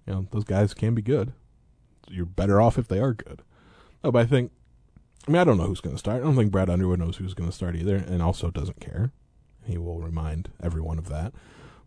You 0.06 0.14
know, 0.14 0.28
those 0.32 0.44
guys 0.44 0.74
can 0.74 0.94
be 0.94 1.02
good. 1.02 1.32
You're 2.10 2.26
better 2.26 2.62
off 2.62 2.78
if 2.78 2.88
they 2.88 3.00
are 3.00 3.14
good. 3.14 3.42
But 4.02 4.16
I 4.16 4.26
think, 4.26 4.52
I 5.28 5.32
mean, 5.32 5.40
I 5.40 5.44
don't 5.44 5.58
know 5.58 5.68
who's 5.68 5.82
going 5.82 5.96
to 5.96 6.00
start. 6.00 6.22
I 6.22 6.26
don't 6.26 6.36
think 6.36 6.52
Brad 6.52 6.70
Underwood 6.70 7.00
knows 7.00 7.18
who's 7.18 7.34
going 7.34 7.50
to 7.50 7.56
start 7.56 7.76
either, 7.76 7.96
and 7.96 8.22
also 8.22 8.52
doesn't 8.52 8.80
care. 8.80 9.12
He 9.66 9.78
will 9.78 10.00
remind 10.00 10.50
everyone 10.62 10.98
of 10.98 11.08
that. 11.10 11.34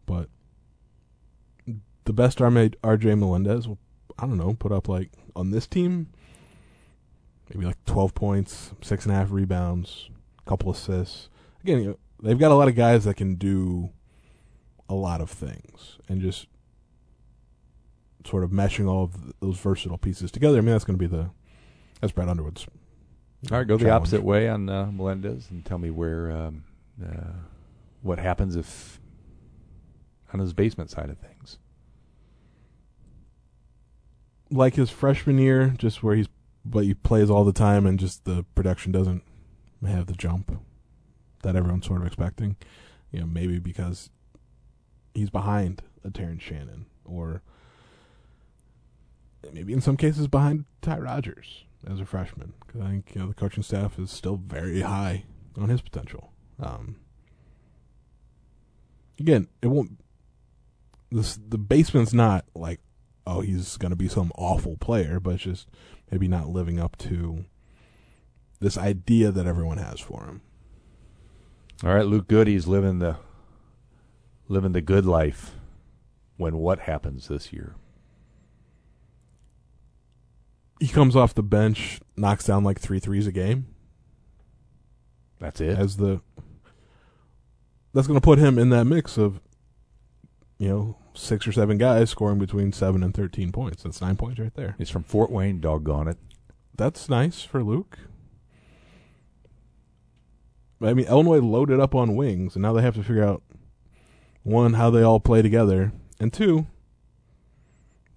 But 0.07 0.31
the 2.05 2.13
best 2.13 2.39
RJ 2.39 3.19
Melendez 3.19 3.69
will, 3.69 3.79
I 4.19 4.27
don't 4.27 4.39
know, 4.39 4.55
put 4.55 4.73
up 4.73 4.89
like 4.89 5.11
on 5.35 5.51
this 5.51 5.67
team, 5.67 6.09
maybe 7.51 7.67
like 7.67 7.85
12 7.85 8.15
points, 8.15 8.73
six 8.81 9.05
and 9.05 9.13
a 9.13 9.19
half 9.19 9.31
rebounds, 9.31 10.09
a 10.39 10.49
couple 10.49 10.71
assists. 10.71 11.29
Again, 11.63 11.81
you 11.81 11.89
know, 11.89 11.99
they've 12.23 12.39
got 12.39 12.53
a 12.53 12.55
lot 12.55 12.69
of 12.69 12.75
guys 12.75 13.05
that 13.05 13.17
can 13.17 13.35
do 13.35 13.91
a 14.89 14.95
lot 14.95 15.21
of 15.21 15.29
things 15.29 15.99
and 16.09 16.23
just 16.23 16.47
sort 18.27 18.45
of 18.45 18.51
meshing 18.51 18.89
all 18.89 19.05
of 19.05 19.33
those 19.41 19.59
versatile 19.59 19.99
pieces 19.99 20.31
together. 20.31 20.59
I 20.59 20.61
mean, 20.61 20.73
that's 20.73 20.85
going 20.85 20.99
to 20.99 21.09
be 21.09 21.15
the 21.15 21.31
that's 22.01 22.13
Brad 22.13 22.29
Underwood's. 22.29 22.67
All 23.51 23.59
right, 23.59 23.67
go 23.67 23.77
challenge. 23.77 23.83
the 23.83 23.91
opposite 23.91 24.23
way 24.23 24.49
on 24.49 24.69
uh, 24.69 24.91
Melendez 24.91 25.49
and 25.51 25.65
tell 25.65 25.79
me 25.79 25.91
where 25.91 26.31
um, 26.31 26.65
uh, 27.05 27.33
what 28.03 28.19
happens 28.19 28.57
if 28.57 29.01
on 30.33 30.41
his 30.41 30.53
basement 30.53 30.91
side 30.91 31.11
of 31.11 31.19
things. 31.19 31.59
Like 34.51 34.75
his 34.75 34.91
freshman 34.91 35.39
year, 35.39 35.75
just 35.77 36.03
where 36.03 36.17
he's 36.17 36.29
but 36.65 36.85
he 36.85 36.95
plays 36.95 37.31
all 37.31 37.45
the 37.45 37.53
time 37.53 37.87
and 37.87 37.99
just 37.99 38.25
the 38.25 38.45
production 38.55 38.91
doesn't 38.91 39.23
have 39.87 40.07
the 40.07 40.15
jump 40.15 40.61
that 41.43 41.55
everyone's 41.55 41.87
sort 41.87 42.01
of 42.01 42.07
expecting. 42.07 42.57
You 43.13 43.21
know, 43.21 43.27
maybe 43.27 43.59
because 43.59 44.11
he's 45.15 45.31
behind 45.31 45.83
a 46.05 46.11
Terrence 46.11 46.43
Shannon 46.43 46.87
or 47.05 47.43
maybe 49.53 49.73
in 49.73 49.81
some 49.81 49.97
cases 49.97 50.29
behind 50.29 50.65
Ty 50.83 50.99
Rodgers 50.99 51.65
as 51.87 52.01
a 52.01 52.07
freshman 52.07 52.53
because 52.67 52.81
I 52.81 52.89
think 52.89 53.13
you 53.15 53.21
know 53.21 53.29
the 53.29 53.35
coaching 53.35 53.63
staff 53.63 53.99
is 53.99 54.11
still 54.11 54.37
very 54.37 54.81
high 54.83 55.25
on 55.57 55.69
his 55.69 55.81
potential. 55.81 56.33
Um, 56.61 56.97
again, 59.19 59.49
it 59.63 59.69
won't. 59.69 59.99
This 61.11 61.37
the 61.37 61.59
basement's 61.59 62.13
not 62.13 62.45
like 62.55 62.81
oh 63.27 63.41
he's 63.41 63.77
going 63.77 63.91
to 63.91 63.97
be 63.97 64.09
some 64.09 64.33
awful 64.37 64.77
player, 64.77 65.21
but 65.21 65.37
just 65.37 65.69
maybe 66.11 66.29
not 66.29 66.49
living 66.49 66.81
up 66.81 66.97
to 66.99 67.45
this 68.61 68.79
idea 68.79 69.31
that 69.31 69.47
everyone 69.47 69.79
has 69.79 70.01
for 70.01 70.25
him. 70.25 70.41
All 71.85 71.95
right, 71.95 72.07
Luke 72.07 72.29
Goode's 72.29 72.67
living 72.67 72.99
the 72.99 73.17
living 74.49 74.73
the 74.73 74.81
good 74.81 75.07
life. 75.07 75.53
When 76.39 76.59
what 76.59 76.81
happens 76.81 77.29
this 77.29 77.51
year? 77.51 77.77
He 80.81 80.89
comes 80.89 81.17
off 81.17 81.35
the 81.35 81.43
bench, 81.43 82.01
knocks 82.17 82.45
down 82.45 82.65
like 82.65 82.81
three 82.81 82.99
threes 82.99 83.27
a 83.27 83.33
game 83.33 83.67
That's 85.39 85.61
it. 85.61 85.79
as 85.79 85.97
the 85.97 86.21
that's 87.95 88.07
going 88.07 88.21
to 88.21 88.25
put 88.25 88.39
him 88.39 88.59
in 88.59 88.69
that 88.71 88.85
mix 88.85 89.17
of 89.17 89.41
you 90.59 90.69
know 90.69 90.99
six 91.15 91.47
or 91.47 91.53
seven 91.53 91.79
guys 91.79 92.11
scoring 92.11 92.39
between 92.39 92.73
seven 92.73 93.03
and 93.03 93.15
thirteen 93.15 93.53
points. 93.53 93.83
That's 93.83 94.01
nine 94.03 94.17
points 94.17 94.39
right 94.39 94.55
there. 94.55 94.75
He's 94.77 94.91
from 94.91 95.03
Fort 95.05 95.31
Wayne. 95.31 95.61
Doggone 95.61 96.09
it. 96.09 96.19
That's 96.77 97.09
nice 97.09 97.43
for 97.43 97.63
Luke. 97.63 97.99
I 100.83 100.93
mean, 100.93 101.07
Illinois 101.07 101.41
loaded 101.41 101.81
up 101.81 101.95
on 101.95 102.17
wings, 102.17 102.55
and 102.55 102.63
now 102.63 102.75
they 102.75 102.83
have 102.83 102.97
to 102.97 103.03
figure 103.03 103.25
out 103.25 103.43
one 104.43 104.75
how 104.75 104.91
they 104.91 105.03
all 105.03 105.21
play 105.21 105.41
together, 105.41 105.93
and 106.21 106.33
two 106.33 106.67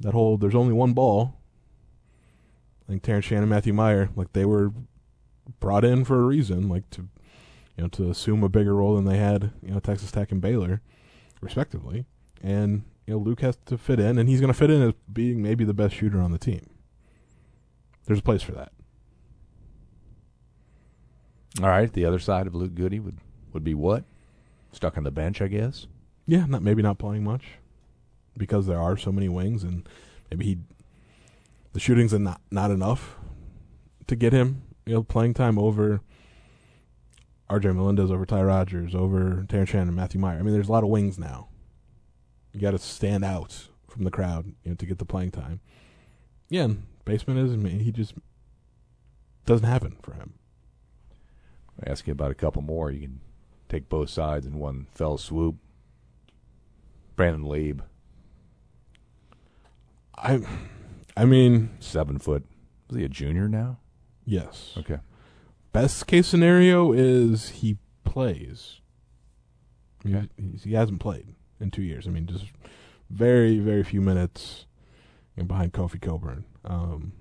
that 0.02 0.14
whole 0.14 0.38
there's 0.38 0.56
only 0.56 0.74
one 0.74 0.92
ball. 0.94 1.39
I 2.90 2.92
think 2.94 3.04
Terrence 3.04 3.26
Shannon, 3.26 3.50
Matthew 3.50 3.72
Mayer, 3.72 4.10
like 4.16 4.34
they 4.34 4.46
were 4.46 4.74
brought 5.60 5.86
in 5.86 6.04
for 6.06 6.20
a 6.20 6.26
reason, 6.26 6.68
like 6.68 6.90
to 6.90 7.02
you 7.78 7.84
know 7.84 7.88
to 7.90 8.10
assume 8.10 8.44
a 8.44 8.50
bigger 8.50 8.74
role 8.74 8.96
than 8.96 9.06
they 9.06 9.18
had, 9.18 9.52
you 9.62 9.72
know, 9.72 9.80
Texas 9.80 10.12
Tech 10.12 10.32
and 10.32 10.42
Baylor, 10.42 10.82
respectively, 11.40 12.06
and 12.42 12.84
you 13.06 13.14
know 13.14 13.20
Luke 13.20 13.42
has 13.42 13.58
to 13.68 13.78
fit 13.78 14.00
in, 14.00 14.18
and 14.18 14.28
he's 14.28 14.42
going 14.42 14.52
to 14.52 14.58
fit 14.58 14.72
in 14.72 14.82
as 14.82 14.96
being 15.14 15.40
maybe 15.44 15.64
the 15.64 15.74
best 15.74 15.94
shooter 15.94 16.20
on 16.20 16.32
the 16.32 16.40
team. 16.40 16.66
There's 18.08 18.20
a 18.20 18.24
place 18.24 18.42
for 18.42 18.54
that. 18.54 18.72
All 21.62 21.70
right. 21.70 21.94
The 21.94 22.06
other 22.06 22.20
side 22.20 22.48
of 22.48 22.56
Luke 22.56 22.74
Goode 22.74 23.06
would 23.06 23.20
would 23.54 23.64
be 23.64 23.76
what? 23.76 24.04
Stuck 24.72 24.98
on 24.98 25.04
the 25.04 25.12
bench, 25.12 25.44
I 25.44 25.48
guess. 25.48 25.86
Yeah, 26.26 26.48
not 26.48 26.64
maybe 26.64 26.82
not 26.82 26.98
playing 26.98 27.24
much 27.24 27.44
because 28.36 28.66
there 28.66 28.82
are 28.82 28.98
so 28.98 29.12
many 29.12 29.30
wings, 29.30 29.64
and 29.64 29.88
maybe 30.32 30.46
he 30.46 30.58
the 31.74 31.80
shooting's 31.80 32.14
are 32.14 32.20
not 32.20 32.42
not 32.52 32.72
enough 32.72 33.18
to 34.08 34.16
get 34.16 34.34
him 34.34 34.64
you 34.86 34.94
know 34.94 35.04
playing 35.04 35.34
time 35.34 35.58
over 35.58 36.02
R.J. 37.50 37.72
Melendez, 37.72 38.12
over 38.12 38.26
Ty 38.26 38.44
Rodgers, 38.44 38.94
over 38.94 39.44
Terrence 39.50 39.72
Shannon, 39.72 39.88
and 39.88 39.98
Matthew 39.98 40.22
Mayer. 40.22 40.38
I 40.38 40.44
mean, 40.44 40.54
there's 40.54 40.70
a 40.70 40.72
lot 40.72 40.84
of 40.84 40.90
wings 40.90 41.18
now. 41.18 41.48
You 42.54 42.62
got 42.62 42.72
to 42.72 42.80
stand 42.80 43.26
out 43.26 43.70
from 43.88 44.04
the 44.04 44.12
crowd, 44.12 44.54
you 44.64 44.72
know, 44.72 44.76
to 44.76 44.86
get 44.86 45.00
the 45.00 45.06
playing 45.06 45.32
time. 45.32 45.60
Yeah, 46.48 46.64
and 46.66 46.84
basement 47.06 47.40
is 47.40 47.54
I 47.54 47.56
mean, 47.56 47.80
he 47.80 47.92
just 47.92 48.14
doesn't 49.46 49.68
happen 49.68 49.98
for 50.02 50.14
him. 50.14 50.34
I 51.84 51.90
ask 51.90 52.06
you 52.06 52.12
about 52.12 52.32
a 52.32 52.36
couple 52.36 52.62
more. 52.62 52.92
You 52.92 53.02
can 53.02 53.22
take 53.68 53.90
both 53.90 54.10
sides 54.10 54.46
in 54.46 54.60
one 54.60 54.88
fell 54.94 55.18
swoop. 55.18 55.56
Brandon 57.16 57.44
Lieb, 57.44 57.84
I, 60.16 60.40
I 61.16 61.26
mean, 61.26 61.72
seven 61.80 62.20
foot. 62.20 62.46
Is 62.90 62.98
he 62.98 63.04
a 63.04 63.10
junior 63.10 63.48
now? 63.48 63.80
yes. 64.30 64.76
Okay. 64.78 65.00
Best 65.72 66.08
case 66.08 66.28
scenario 66.28 66.92
is 66.92 67.50
he 67.50 67.78
plays. 68.04 68.80
Okay. 70.06 70.30
He, 70.38 70.70
he 70.70 70.74
hasn't 70.74 71.00
played 71.00 71.36
in 71.60 71.72
two 71.72 71.82
years. 71.82 72.08
I 72.08 72.12
mean, 72.12 72.28
just 72.28 72.46
very, 73.10 73.60
very 73.60 73.84
few 73.84 74.02
minutes 74.02 74.66
behind 75.36 75.74
Kofi 75.74 76.02
Cockburn. 76.02 76.46
Um, 76.64 77.14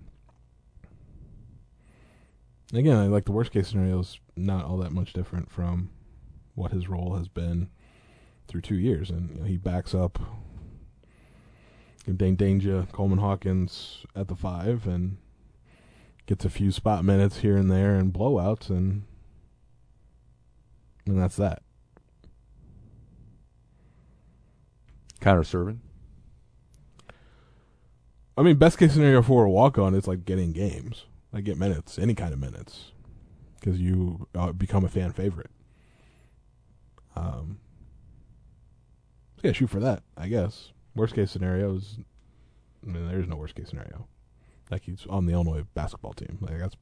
again, 2.73 2.97
I 2.97 3.07
like 3.07 3.25
the 3.25 3.33
worst 3.33 3.53
case 3.53 3.69
scenario 3.69 4.01
is 4.01 4.21
not 4.37 4.65
all 4.65 4.77
that 4.79 4.93
much 4.93 5.13
different 5.13 5.51
from 5.51 5.91
what 6.55 6.73
his 6.73 6.89
role 6.89 7.17
has 7.17 7.29
been 7.29 7.71
through 8.49 8.63
two 8.63 8.77
years, 8.77 9.11
and 9.11 9.31
you 9.31 9.41
know, 9.41 9.45
he 9.45 9.57
backs 9.57 9.95
up 9.95 10.19
Dain 12.17 12.37
Dainja, 12.37 12.91
Coleman 12.93 13.19
Hawkins 13.19 14.07
at 14.17 14.29
the 14.29 14.35
five, 14.35 14.87
and 14.87 15.19
gets 16.27 16.45
a 16.45 16.51
few 16.51 16.71
spot 16.71 17.05
minutes 17.05 17.39
here 17.39 17.57
and 17.57 17.71
there 17.71 17.97
and 17.97 18.13
blowouts, 18.13 18.71
and 18.71 19.05
and 21.07 21.21
that's 21.21 21.37
that. 21.37 21.63
Connor 25.21 25.43
Serven. 25.43 25.81
I 28.37 28.43
mean, 28.43 28.57
best 28.57 28.79
case 28.79 28.93
scenario 28.93 29.21
for 29.21 29.45
a 29.45 29.51
walk 29.51 29.79
on 29.79 29.95
is 29.95 30.07
like 30.07 30.25
getting 30.25 30.53
games, 30.53 31.07
like 31.33 31.45
get 31.45 31.59
minutes, 31.59 31.99
any 31.99 32.15
kind 32.15 32.33
of 32.33 32.39
minutes, 32.39 32.93
because 33.59 33.81
you 33.81 34.29
uh, 34.35 34.53
become 34.53 34.85
a 34.85 34.89
fan 34.89 35.13
favorite. 35.13 35.51
Um, 37.17 37.59
yeah, 39.43 39.51
shoot 39.51 39.71
for 39.71 39.81
that, 39.81 40.05
I 40.17 40.29
guess. 40.29 40.71
Worst 40.99 41.15
case 41.15 41.31
scenario 41.31 41.77
is, 41.77 41.99
I 42.85 42.91
mean, 42.91 43.07
there's 43.09 43.29
no 43.29 43.37
worst 43.37 43.55
case 43.55 43.69
scenario. 43.69 44.09
Like 44.69 44.83
he's 44.83 45.07
on 45.09 45.27
the 45.27 45.33
Illinois 45.33 45.65
basketball 45.75 46.13
team. 46.13 46.39
Like 46.41 46.59
that's 46.59 46.77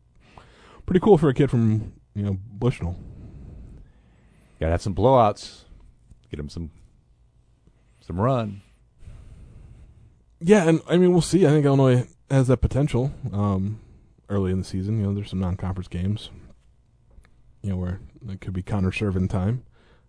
pretty 0.87 1.00
cool 1.00 1.18
for 1.18 1.29
a 1.29 1.35
kid 1.35 1.50
from 1.50 1.92
you 2.14 2.22
know 2.22 2.38
Bushnell. 2.50 2.96
Got 4.59 4.66
to 4.66 4.72
have 4.72 4.83
some 4.83 4.94
blowouts. 4.94 5.64
Get 6.31 6.40
him 6.40 6.48
some 6.48 6.70
some 8.00 8.18
run. 8.18 8.62
Yeah, 10.40 10.68
and 10.68 10.81
I 10.88 10.96
mean 10.96 11.12
we'll 11.12 11.20
see. 11.20 11.46
I 11.46 11.50
think 11.50 11.66
Illinois 11.66 12.09
has 12.31 12.48
that 12.48 12.59
potential. 12.59 13.12
Um, 13.33 13.81
early 14.29 14.50
in 14.50 14.59
the 14.59 14.64
season, 14.64 14.98
you 14.98 15.07
know, 15.07 15.14
there's 15.14 15.31
some 15.31 15.40
non-conference 15.40 15.88
games. 15.88 16.31
You 17.62 17.70
know, 17.70 17.76
where 17.76 18.00
it 18.29 18.40
could 18.40 18.52
be 18.52 18.62
Connor 18.62 18.92
Serven 18.92 19.29
time. 19.29 19.64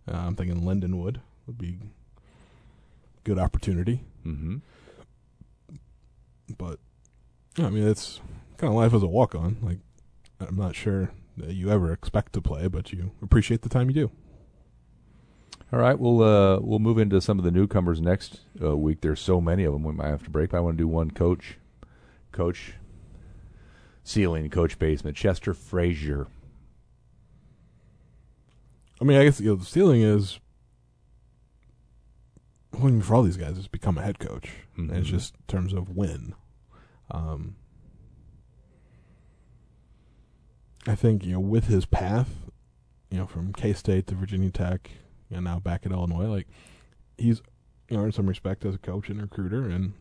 Uh, 0.07 0.17
I'm 0.17 0.35
thinking 0.35 0.61
Lindenwood 0.61 1.17
would 1.45 1.57
be 1.57 1.79
good 3.27 3.37
opportunity, 3.39 4.05
Mm-hmm. 4.25 4.57
but 6.57 6.79
I 7.59 7.69
mean 7.69 7.85
it's 7.87 8.21
kind 8.57 8.71
of 8.71 8.77
life 8.77 8.93
as 8.93 9.03
a 9.03 9.07
walk-on. 9.07 9.57
Like 9.61 9.79
I'm 10.39 10.55
not 10.55 10.75
sure 10.75 11.11
that 11.35 11.53
you 11.53 11.69
ever 11.69 11.91
expect 11.91 12.31
to 12.33 12.41
play, 12.41 12.67
but 12.69 12.93
you 12.93 13.11
appreciate 13.21 13.61
the 13.63 13.69
time 13.69 13.89
you 13.89 13.93
do. 13.93 14.11
All 15.73 15.79
right, 15.79 15.99
we'll 15.99 16.23
uh, 16.23 16.59
we'll 16.61 16.79
move 16.79 16.97
into 16.97 17.19
some 17.19 17.37
of 17.37 17.43
the 17.43 17.51
newcomers 17.51 17.99
next 17.99 18.39
uh, 18.63 18.77
week. 18.77 19.01
There's 19.01 19.19
so 19.19 19.41
many 19.41 19.65
of 19.65 19.73
them. 19.73 19.83
We 19.83 19.91
might 19.91 20.07
have 20.07 20.23
to 20.23 20.29
break. 20.29 20.51
But 20.51 20.57
I 20.57 20.59
want 20.61 20.77
to 20.77 20.81
do 20.83 20.87
one 20.87 21.11
coach, 21.11 21.57
coach, 22.31 22.75
ceiling, 24.05 24.49
coach 24.49 24.79
basement. 24.79 25.17
Chester 25.17 25.53
Frazier. 25.53 26.27
I 29.01 29.03
mean, 29.03 29.17
I 29.17 29.25
guess 29.25 29.41
you 29.41 29.47
know, 29.49 29.55
the 29.55 29.65
ceiling 29.65 30.01
is. 30.01 30.39
I 32.77 32.83
mean, 32.83 33.01
for 33.01 33.15
all 33.15 33.23
these 33.23 33.37
guys, 33.37 33.57
is 33.57 33.67
become 33.67 33.97
a 33.97 34.03
head 34.03 34.19
coach. 34.19 34.51
And 34.75 34.91
it's 34.91 35.07
just 35.07 35.35
in 35.35 35.41
terms 35.47 35.73
of 35.73 35.95
win. 35.95 36.35
Um, 37.09 37.55
I 40.85 40.95
think 40.95 41.25
you 41.25 41.33
know 41.33 41.39
with 41.39 41.67
his 41.67 41.85
path, 41.85 42.29
you 43.09 43.17
know 43.17 43.25
from 43.25 43.53
K 43.53 43.73
State 43.73 44.07
to 44.07 44.15
Virginia 44.15 44.49
Tech, 44.49 44.91
and 45.29 45.43
now 45.43 45.59
back 45.59 45.85
at 45.85 45.91
Illinois, 45.91 46.27
like 46.27 46.47
he's 47.17 47.41
you 47.89 47.97
know, 47.97 48.03
earned 48.03 48.15
some 48.15 48.27
respect 48.27 48.65
as 48.65 48.75
a 48.75 48.79
coach 48.79 49.09
and 49.09 49.21
recruiter, 49.21 49.63
and 49.63 49.93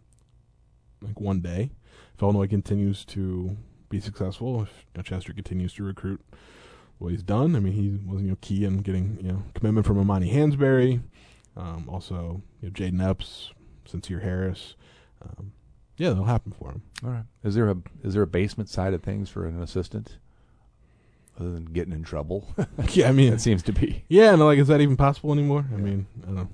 like 1.02 1.20
one 1.20 1.40
day, 1.40 1.70
if 2.14 2.22
Illinois 2.22 2.46
continues 2.46 3.04
to 3.06 3.56
be 3.88 4.00
successful, 4.00 4.62
if 4.62 4.68
you 4.68 4.98
know, 4.98 5.02
Chester 5.02 5.32
continues 5.32 5.74
to 5.74 5.84
recruit 5.84 6.20
what 6.98 7.10
he's 7.10 7.22
done, 7.22 7.56
I 7.56 7.60
mean 7.60 7.72
he 7.72 7.98
was 8.08 8.22
you 8.22 8.30
know 8.30 8.38
key 8.40 8.64
in 8.64 8.78
getting 8.78 9.18
you 9.20 9.32
know 9.32 9.42
commitment 9.54 9.86
from 9.86 9.98
Amani 9.98 10.32
Hansberry, 10.32 11.02
um, 11.56 11.88
also 11.88 12.42
you 12.60 12.68
know, 12.68 12.72
Jayden 12.72 13.02
Epps, 13.02 13.52
Sincere 13.86 14.20
Harris. 14.20 14.74
Um, 15.22 15.52
yeah, 15.96 16.10
that'll 16.10 16.24
happen 16.24 16.52
for 16.52 16.72
him. 16.72 16.82
All 17.04 17.10
right. 17.10 17.24
Is 17.42 17.54
there 17.54 17.70
a 17.70 17.76
is 18.02 18.14
there 18.14 18.22
a 18.22 18.26
basement 18.26 18.68
side 18.68 18.92
of 18.92 19.02
things 19.02 19.30
for 19.30 19.46
an 19.46 19.62
assistant, 19.62 20.18
other 21.40 21.52
than 21.52 21.66
getting 21.66 21.92
in 21.92 22.02
trouble? 22.04 22.48
yeah, 22.90 23.08
I 23.08 23.12
mean, 23.12 23.32
it 23.32 23.40
seems 23.40 23.62
to 23.64 23.72
be. 23.72 24.04
yeah, 24.08 24.32
and 24.32 24.42
like, 24.42 24.58
is 24.58 24.68
that 24.68 24.80
even 24.80 24.96
possible 24.96 25.32
anymore? 25.32 25.64
I 25.72 25.76
mean, 25.76 26.06
I 26.22 26.26
don't 26.26 26.34
know. 26.36 26.48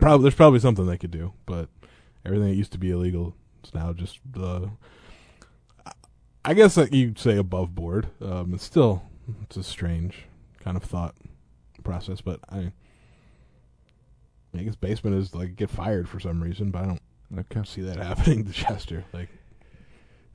Probably 0.00 0.24
there's 0.24 0.34
probably 0.34 0.58
something 0.58 0.86
they 0.86 0.98
could 0.98 1.10
do, 1.10 1.32
but 1.46 1.68
everything 2.24 2.48
that 2.48 2.54
used 2.54 2.72
to 2.72 2.78
be 2.78 2.90
illegal 2.90 3.34
is 3.64 3.74
now 3.74 3.92
just 3.92 4.18
the. 4.30 4.70
I 6.44 6.54
guess 6.54 6.74
that 6.74 6.92
you'd 6.92 7.20
say 7.20 7.36
above 7.36 7.72
board. 7.72 8.08
Um, 8.20 8.54
it's 8.54 8.64
still 8.64 9.04
it's 9.44 9.56
a 9.56 9.62
strange 9.62 10.24
kind 10.58 10.76
of 10.76 10.82
thought 10.82 11.14
process, 11.84 12.20
but 12.20 12.40
I. 12.48 12.72
I 14.54 14.62
guess 14.62 14.74
basement 14.76 15.16
is 15.16 15.34
like 15.34 15.56
get 15.56 15.70
fired 15.70 16.08
for 16.08 16.20
some 16.20 16.42
reason, 16.42 16.70
but 16.70 16.82
I 16.82 16.86
don't 16.86 17.00
Okay. 17.50 17.62
see 17.64 17.80
that 17.82 17.96
happening 18.04 18.44
to 18.44 18.52
Chester. 18.52 19.04
Like, 19.12 19.28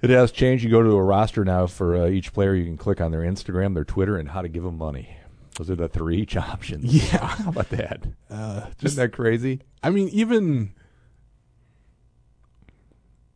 It 0.01 0.09
has 0.09 0.31
changed. 0.31 0.63
You 0.63 0.69
go 0.71 0.81
to 0.81 0.91
a 0.91 1.03
roster 1.03 1.45
now 1.45 1.67
for 1.67 1.95
uh, 1.95 2.07
each 2.07 2.33
player. 2.33 2.55
You 2.55 2.65
can 2.65 2.77
click 2.77 2.99
on 2.99 3.11
their 3.11 3.21
Instagram, 3.21 3.73
their 3.75 3.83
Twitter, 3.85 4.17
and 4.17 4.29
how 4.29 4.41
to 4.41 4.47
give 4.47 4.63
them 4.63 4.77
money. 4.77 5.15
Those 5.57 5.69
are 5.69 5.75
the 5.75 5.87
three 5.87 6.17
each 6.17 6.35
options. 6.37 6.85
yeah, 6.85 7.27
How 7.27 7.49
about 7.49 7.69
that? 7.69 8.03
uh, 8.29 8.67
Isn't 8.81 8.97
that 9.01 9.11
crazy? 9.11 9.61
I 9.83 9.89
mean, 9.91 10.07
even 10.09 10.73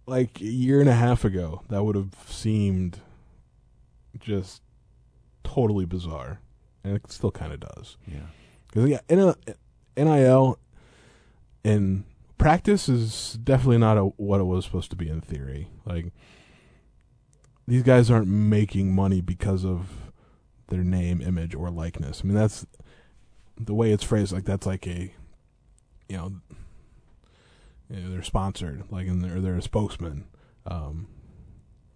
like 0.08 0.42
a 0.42 0.46
year 0.46 0.80
and 0.80 0.90
a 0.90 0.94
half 0.96 1.24
ago, 1.24 1.62
that 1.70 1.84
would 1.84 1.96
have 1.96 2.14
seemed 2.28 3.00
just 4.20 4.62
totally 5.44 5.86
bizarre, 5.86 6.40
and 6.84 6.96
it 6.96 7.12
still 7.12 7.32
kind 7.32 7.54
of 7.54 7.60
does. 7.60 7.98
Yeah. 8.08 8.20
Because 8.68 8.90
yeah, 8.90 9.00
NIL 9.98 10.58
in 11.64 12.06
practice 12.38 12.90
is 12.90 13.38
definitely 13.44 13.78
not 13.78 13.98
a, 13.98 14.04
what 14.04 14.40
it 14.40 14.46
was 14.46 14.66
supposed 14.66 14.90
to 14.92 14.96
be 14.96 15.10
in 15.10 15.22
theory. 15.22 15.68
Like, 15.86 16.12
these 17.68 17.84
guys 17.84 18.10
aren't 18.10 18.28
making 18.28 18.94
money 18.94 19.22
because 19.22 19.64
of 19.66 20.12
their 20.68 20.84
name, 20.84 21.22
image, 21.22 21.54
or 21.56 21.70
likeness. 21.70 22.22
I 22.24 22.28
mean, 22.28 22.36
that's 22.36 22.66
the 23.60 23.74
way 23.74 23.92
it's 23.92 24.04
phrased. 24.04 24.34
Like 24.34 24.46
that's 24.46 24.66
like 24.66 24.88
a, 24.88 25.14
you 26.10 26.18
know, 26.18 26.32
you 27.90 28.00
know 28.02 28.10
they're 28.12 28.24
sponsored, 28.24 28.84
like 28.90 29.08
and 29.08 29.24
they're 29.24 29.40
they're 29.42 29.56
a 29.58 29.62
spokesman, 29.62 30.26
um, 30.66 31.08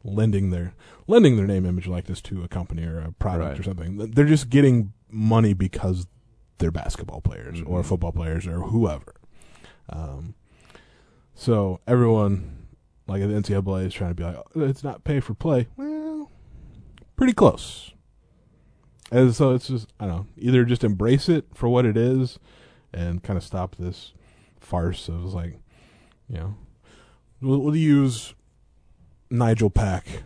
lending 0.03 0.51
their 0.51 0.73
lending 1.07 1.35
their 1.37 1.47
name, 1.47 1.65
image, 1.65 1.87
likeness 1.87 2.21
to 2.23 2.43
a 2.43 2.47
company 2.47 2.83
or 2.85 2.99
a 2.99 3.11
product 3.13 3.49
Right. 3.51 3.59
or 3.59 3.63
something. 3.63 3.97
They're 4.11 4.25
just 4.25 4.49
getting 4.49 4.93
money 5.09 5.53
because 5.53 6.05
they're 6.59 6.71
basketball 6.71 7.21
players 7.21 7.61
or 7.61 7.81
Mhm. 7.81 7.85
football 7.85 8.11
players 8.11 8.45
or 8.47 8.59
whoever. 8.61 9.14
Um, 9.89 10.35
so 11.33 11.79
everyone, 11.87 12.67
like 13.07 13.21
the 13.21 13.27
NCAA, 13.27 13.85
is 13.85 13.93
trying 13.93 14.11
to 14.11 14.15
be 14.15 14.23
like, 14.23 14.37
"Oh, 14.37 14.61
it's 14.61 14.83
not 14.83 15.03
pay 15.03 15.19
for 15.19 15.33
play. 15.33 15.67
Well, 15.77 16.31
pretty 17.15 17.33
close. 17.33 17.93
And 19.11 19.35
so 19.35 19.53
it's 19.53 19.67
just, 19.67 19.87
I 19.99 20.07
don't 20.07 20.15
know, 20.15 20.27
either 20.37 20.65
just 20.65 20.83
embrace 20.83 21.29
it 21.29 21.45
for 21.53 21.69
what 21.69 21.85
it 21.85 21.95
is 21.95 22.39
and 22.93 23.23
kind 23.23 23.37
of 23.37 23.43
stop 23.43 23.75
this 23.75 24.13
farce 24.59 25.07
of 25.07 25.33
like, 25.33 25.59
you 26.27 26.37
know, 26.37 26.55
we'll, 27.41 27.59
we'll 27.59 27.75
use 27.75 28.33
Nigel 29.29 29.69
Pack 29.69 30.23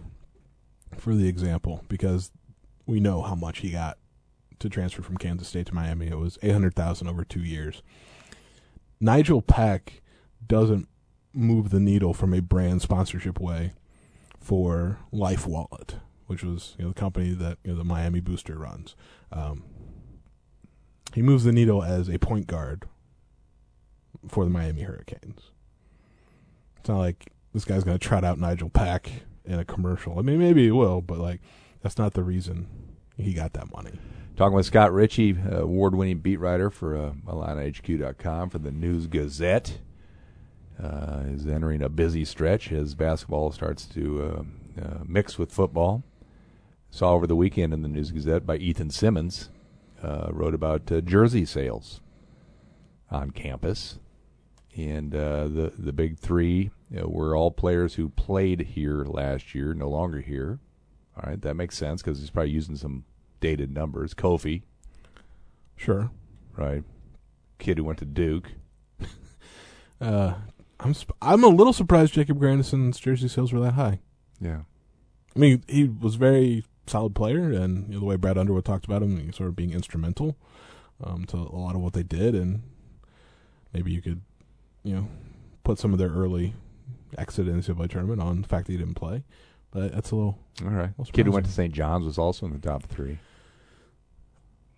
for 0.97 1.13
the 1.13 1.27
example 1.27 1.83
because 1.89 2.31
we 2.85 2.99
know 2.99 3.21
how 3.21 3.35
much 3.35 3.59
he 3.59 3.71
got 3.71 3.97
to 4.59 4.69
transfer 4.69 5.01
from 5.01 5.17
Kansas 5.17 5.47
State 5.47 5.67
to 5.67 5.75
Miami. 5.75 6.07
It 6.07 6.17
was 6.17 6.37
800,000 6.41 7.07
over 7.07 7.23
2 7.23 7.41
years. 7.41 7.83
Nigel 8.99 9.41
Pack 9.41 10.01
doesn't 10.45 10.87
move 11.33 11.69
the 11.69 11.79
needle 11.79 12.13
from 12.13 12.33
a 12.33 12.41
brand 12.41 12.81
sponsorship 12.81 13.39
way 13.39 13.73
for 14.39 14.99
Life 15.11 15.45
Wallet, 15.45 15.97
which 16.27 16.43
was 16.43 16.75
you 16.77 16.85
know 16.85 16.91
the 16.91 16.99
company 16.99 17.31
that 17.31 17.57
you 17.63 17.71
know 17.71 17.77
the 17.77 17.83
Miami 17.83 18.19
Booster 18.19 18.57
runs. 18.57 18.95
Um, 19.31 19.63
he 21.13 21.21
moves 21.21 21.43
the 21.43 21.51
needle 21.51 21.83
as 21.83 22.09
a 22.09 22.19
point 22.19 22.47
guard 22.47 22.85
for 24.27 24.43
the 24.43 24.49
Miami 24.49 24.81
Hurricanes. 24.81 25.51
It's 26.77 26.89
not 26.89 26.99
like 26.99 27.31
this 27.53 27.65
guy's 27.65 27.83
going 27.83 27.97
to 27.97 28.07
trot 28.07 28.23
out 28.23 28.39
Nigel 28.39 28.69
Pack 28.69 29.11
in 29.45 29.59
a 29.59 29.65
commercial. 29.65 30.19
I 30.19 30.21
mean, 30.21 30.39
maybe 30.39 30.65
he 30.65 30.71
will, 30.71 31.01
but 31.01 31.17
like 31.17 31.41
that's 31.81 31.97
not 31.97 32.13
the 32.13 32.23
reason 32.23 32.67
he 33.17 33.33
got 33.33 33.53
that 33.53 33.71
money. 33.71 33.99
Talking 34.39 34.55
with 34.55 34.67
Scott 34.67 34.93
Richey, 34.93 35.35
uh, 35.37 35.63
award-winning 35.63 36.19
beat 36.19 36.37
writer 36.37 36.69
for 36.69 36.95
uh, 36.95 37.11
for 37.25 38.57
the 38.57 38.71
News 38.71 39.05
Gazette. 39.07 39.79
Uh, 40.81 41.23
is 41.27 41.45
entering 41.45 41.81
a 41.81 41.89
busy 41.89 42.23
stretch 42.23 42.71
as 42.71 42.95
basketball 42.95 43.51
starts 43.51 43.85
to 43.87 44.23
uh, 44.79 44.81
uh, 44.81 44.99
mix 45.05 45.37
with 45.37 45.51
football. 45.51 46.03
Saw 46.89 47.11
over 47.11 47.27
the 47.27 47.35
weekend 47.35 47.73
in 47.73 47.81
the 47.81 47.89
News 47.89 48.11
Gazette 48.11 48.45
by 48.45 48.55
Ethan 48.55 48.91
Simmons 48.91 49.49
uh, 50.01 50.29
wrote 50.31 50.53
about 50.53 50.89
uh, 50.89 51.01
jersey 51.01 51.43
sales 51.43 51.99
on 53.11 53.31
campus, 53.31 53.99
and 54.73 55.11
the 55.11 55.73
the 55.77 55.91
big 55.91 56.17
three 56.17 56.71
were 56.89 57.35
all 57.35 57.51
players 57.51 57.95
who 57.95 58.07
played 58.07 58.61
here 58.61 59.03
last 59.03 59.53
year, 59.53 59.73
no 59.73 59.89
longer 59.89 60.21
here. 60.21 60.59
All 61.17 61.29
right, 61.29 61.41
that 61.41 61.55
makes 61.55 61.75
sense 61.75 62.01
because 62.01 62.21
he's 62.21 62.29
probably 62.29 62.51
using 62.51 62.77
some 62.77 63.03
dated 63.39 63.71
numbers. 63.73 64.13
Kofi, 64.13 64.61
Sure. 65.75 66.11
right? 66.57 66.83
Kid 67.57 67.77
who 67.77 67.83
went 67.85 67.99
to 67.99 68.05
Duke. 68.05 68.51
Uh, 70.01 70.35
I'm 70.79 70.93
sp- 70.95 71.11
I'm 71.21 71.43
a 71.43 71.47
little 71.49 71.73
surprised 71.73 72.13
Jacob 72.13 72.39
Grandison's 72.39 72.99
jersey 72.99 73.27
sales 73.27 73.51
were 73.51 73.59
that 73.59 73.73
high. 73.73 73.99
Yeah. 74.39 74.61
I 75.35 75.39
mean, 75.39 75.61
he 75.67 75.83
was 75.89 76.15
a 76.15 76.19
very 76.19 76.63
solid 76.87 77.13
player, 77.15 77.51
and 77.51 77.87
you 77.89 77.95
know, 77.95 77.99
the 77.99 78.05
way 78.05 78.15
Brad 78.15 78.37
Underwood 78.37 78.63
talked 78.63 78.85
about 78.85 79.03
him, 79.03 79.33
sort 79.33 79.49
of 79.49 79.57
being 79.57 79.73
instrumental 79.73 80.37
um, 81.03 81.25
to 81.25 81.35
a 81.35 81.59
lot 81.59 81.75
of 81.75 81.81
what 81.81 81.91
they 81.91 82.03
did, 82.03 82.33
and 82.33 82.61
maybe 83.73 83.91
you 83.91 84.01
could, 84.01 84.21
you 84.83 84.95
know, 84.95 85.07
put 85.65 85.77
some 85.79 85.91
of 85.91 85.99
their 85.99 86.11
early 86.11 86.53
exit 87.17 87.49
in 87.49 87.59
the 87.59 87.61
NCAA 87.73 87.89
tournament 87.89 88.21
on 88.21 88.41
the 88.41 88.47
fact 88.47 88.67
that 88.67 88.71
he 88.71 88.77
didn't 88.77 88.95
play. 88.95 89.23
But 89.71 89.93
that's 89.93 90.11
a 90.11 90.15
little. 90.15 90.37
All 90.63 90.69
right. 90.69 90.89
Well, 90.97 91.07
Kid 91.11 91.25
who 91.27 91.31
went 91.31 91.45
to 91.45 91.51
surprising. 91.51 91.71
St. 91.71 91.75
John's 91.75 92.05
was 92.05 92.17
also 92.17 92.45
in 92.45 92.53
the 92.53 92.59
top 92.59 92.83
three. 92.83 93.19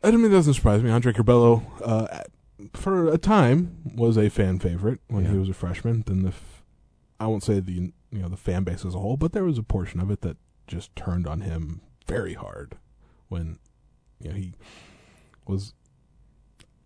I 0.03 0.11
mean, 0.11 0.25
it 0.25 0.29
doesn't 0.29 0.55
surprise 0.55 0.81
me. 0.83 0.89
Andre 0.89 1.13
Curbelo, 1.13 1.63
uh, 1.83 2.21
for 2.73 3.07
a 3.07 3.17
time, 3.17 3.77
was 3.95 4.17
a 4.17 4.29
fan 4.29 4.59
favorite 4.59 4.99
when 5.07 5.25
he 5.25 5.33
Yeah. 5.33 5.39
was 5.39 5.49
a 5.49 5.53
freshman. 5.53 6.03
Then 6.05 6.23
the, 6.23 6.29
f- 6.29 6.63
I 7.19 7.27
won't 7.27 7.43
say 7.43 7.59
the 7.59 7.93
you 8.11 8.19
know 8.21 8.27
the 8.27 8.37
fan 8.37 8.63
base 8.63 8.83
as 8.83 8.95
a 8.95 8.99
whole, 8.99 9.15
but 9.17 9.31
there 9.31 9.43
was 9.43 9.57
a 9.57 9.63
portion 9.63 9.99
of 9.99 10.09
it 10.11 10.21
that 10.21 10.37
just 10.67 10.95
turned 10.95 11.27
on 11.27 11.41
him 11.41 11.81
very 12.07 12.33
hard 12.33 12.77
when 13.29 13.59
you 14.19 14.29
know 14.29 14.35
he 14.35 14.53
was 15.47 15.73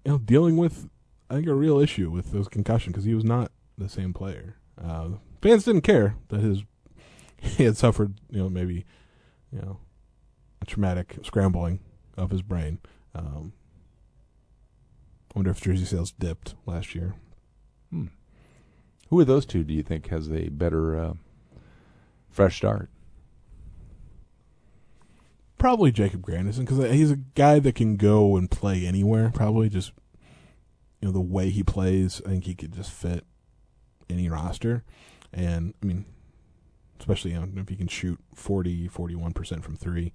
you 0.03 0.11
know 0.11 0.17
dealing 0.19 0.57
with 0.57 0.89
I 1.29 1.35
think 1.35 1.47
a 1.47 1.55
real 1.55 1.79
issue 1.79 2.11
with 2.11 2.31
those 2.31 2.47
concussion 2.47 2.91
because 2.91 3.05
he 3.05 3.15
was 3.15 3.23
not 3.23 3.51
the 3.77 3.89
same 3.89 4.13
player. 4.13 4.57
Uh, 4.81 5.11
fans 5.41 5.63
didn't 5.63 5.81
care 5.81 6.15
that 6.29 6.41
his 6.41 6.63
he 7.58 7.63
had 7.63 7.77
suffered 7.77 8.15
you 8.29 8.39
know 8.39 8.49
maybe 8.49 8.86
you 9.51 9.60
know 9.60 9.79
a 10.62 10.65
traumatic 10.65 11.17
scrambling 11.23 11.79
of 12.17 12.31
his 12.31 12.41
brain. 12.41 12.79
Um, 13.13 13.53
I 15.34 15.39
wonder 15.39 15.51
if 15.51 15.62
jersey 15.62 15.86
sales 15.86 16.12
dipped 16.12 16.55
last 16.65 16.95
year. 16.95 17.15
Hmm. 17.91 18.08
Who 19.10 19.21
of 19.21 19.27
those 19.27 19.45
two 19.45 19.63
do 19.63 19.73
you 19.73 19.84
think 19.84 20.08
has 20.08 20.31
a 20.31 20.49
better 20.49 20.99
uh, 20.99 21.13
fresh 22.29 22.58
start? 22.58 22.89
Probably 25.58 25.91
Jacob 25.91 26.21
Grandison 26.21 26.65
because 26.65 26.91
he's 26.91 27.12
a 27.12 27.17
guy 27.17 27.60
that 27.60 27.75
can 27.75 27.95
go 27.95 28.36
and 28.36 28.49
play 28.49 28.86
anywhere. 28.86 29.31
Probably 29.34 29.69
just 29.69 29.91
you 31.01 31.08
know 31.08 31.12
the 31.12 31.21
way 31.21 31.49
he 31.49 31.63
plays. 31.63 32.21
I 32.25 32.29
think 32.29 32.45
he 32.45 32.55
could 32.55 32.73
just 32.73 32.91
fit 32.91 33.25
any 34.10 34.29
roster, 34.29 34.84
and 35.34 35.73
I 35.81 35.86
mean, 35.86 36.05
especially 36.99 37.31
you 37.31 37.39
know, 37.39 37.62
if 37.62 37.69
he 37.69 37.75
can 37.75 37.88
shoot 37.88 38.19
40, 38.34 38.88
41 38.88 39.34
percent 39.34 39.63
from 39.63 39.75
three. 39.75 40.13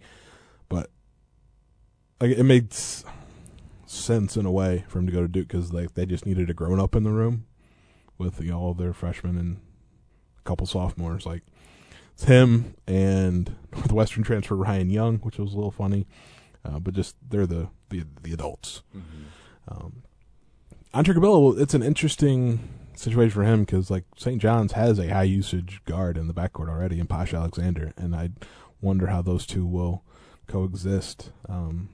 But 0.69 0.90
like 2.21 2.33
it 2.33 2.45
made 2.45 2.73
sense 3.87 4.37
in 4.37 4.47
a 4.47 4.53
way 4.53 4.85
for 4.88 4.99
him 5.01 5.07
to 5.07 5.12
go 5.12 5.23
to 5.23 5.29
Duke 5.29 5.49
because 5.49 5.73
like 5.73 5.95
they 5.95 6.07
just 6.07 6.27
needed 6.27 6.49
a 6.51 6.55
grown 6.55 6.79
up 6.79 6.95
in 6.95 7.03
the 7.03 7.11
room 7.11 7.47
with 8.19 8.40
you 8.40 8.51
know, 8.51 8.59
all 8.59 8.75
their 8.75 8.93
freshmen 8.93 9.37
and 9.37 9.61
a 10.38 10.43
couple 10.43 10.66
sophomores. 10.66 11.27
Like 11.27 11.43
it's 12.12 12.25
him 12.25 12.75
and 12.87 13.57
Northwestern 13.73 14.23
transfer 14.23 14.57
Ryan 14.57 14.90
Young, 14.90 15.19
which 15.19 15.38
was 15.38 15.53
a 15.53 15.57
little 15.57 15.71
funny, 15.71 16.07
uh, 16.64 16.79
but 16.79 16.95
just 16.95 17.16
they're 17.29 17.47
the 17.47 17.69
the, 17.88 18.05
the 18.23 18.33
adults. 18.33 18.83
Um, 19.69 20.03
Andre 20.93 21.14
Curbelo, 21.14 21.61
it's 21.61 21.75
an 21.75 21.83
interesting 21.83 22.61
situation 23.01 23.31
for 23.31 23.45
him 23.45 23.61
because 23.61 23.91
like 23.91 24.05
St. 24.17 24.41
John's 24.41 24.73
has 24.73 24.99
a 24.99 25.09
high 25.09 25.25
usage 25.25 25.81
guard 25.87 26.17
in 26.17 26.29
the 26.29 26.35
backcourt 26.35 26.69
already 26.69 27.01
in 27.01 27.07
Posh 27.07 27.33
Alexander, 27.33 27.93
and 27.97 28.15
I 28.15 28.31
wonder 28.81 29.09
how 29.09 29.23
those 29.23 29.47
two 29.47 29.67
will 29.67 30.05
coexist. 30.47 31.33
Um, 31.49 31.89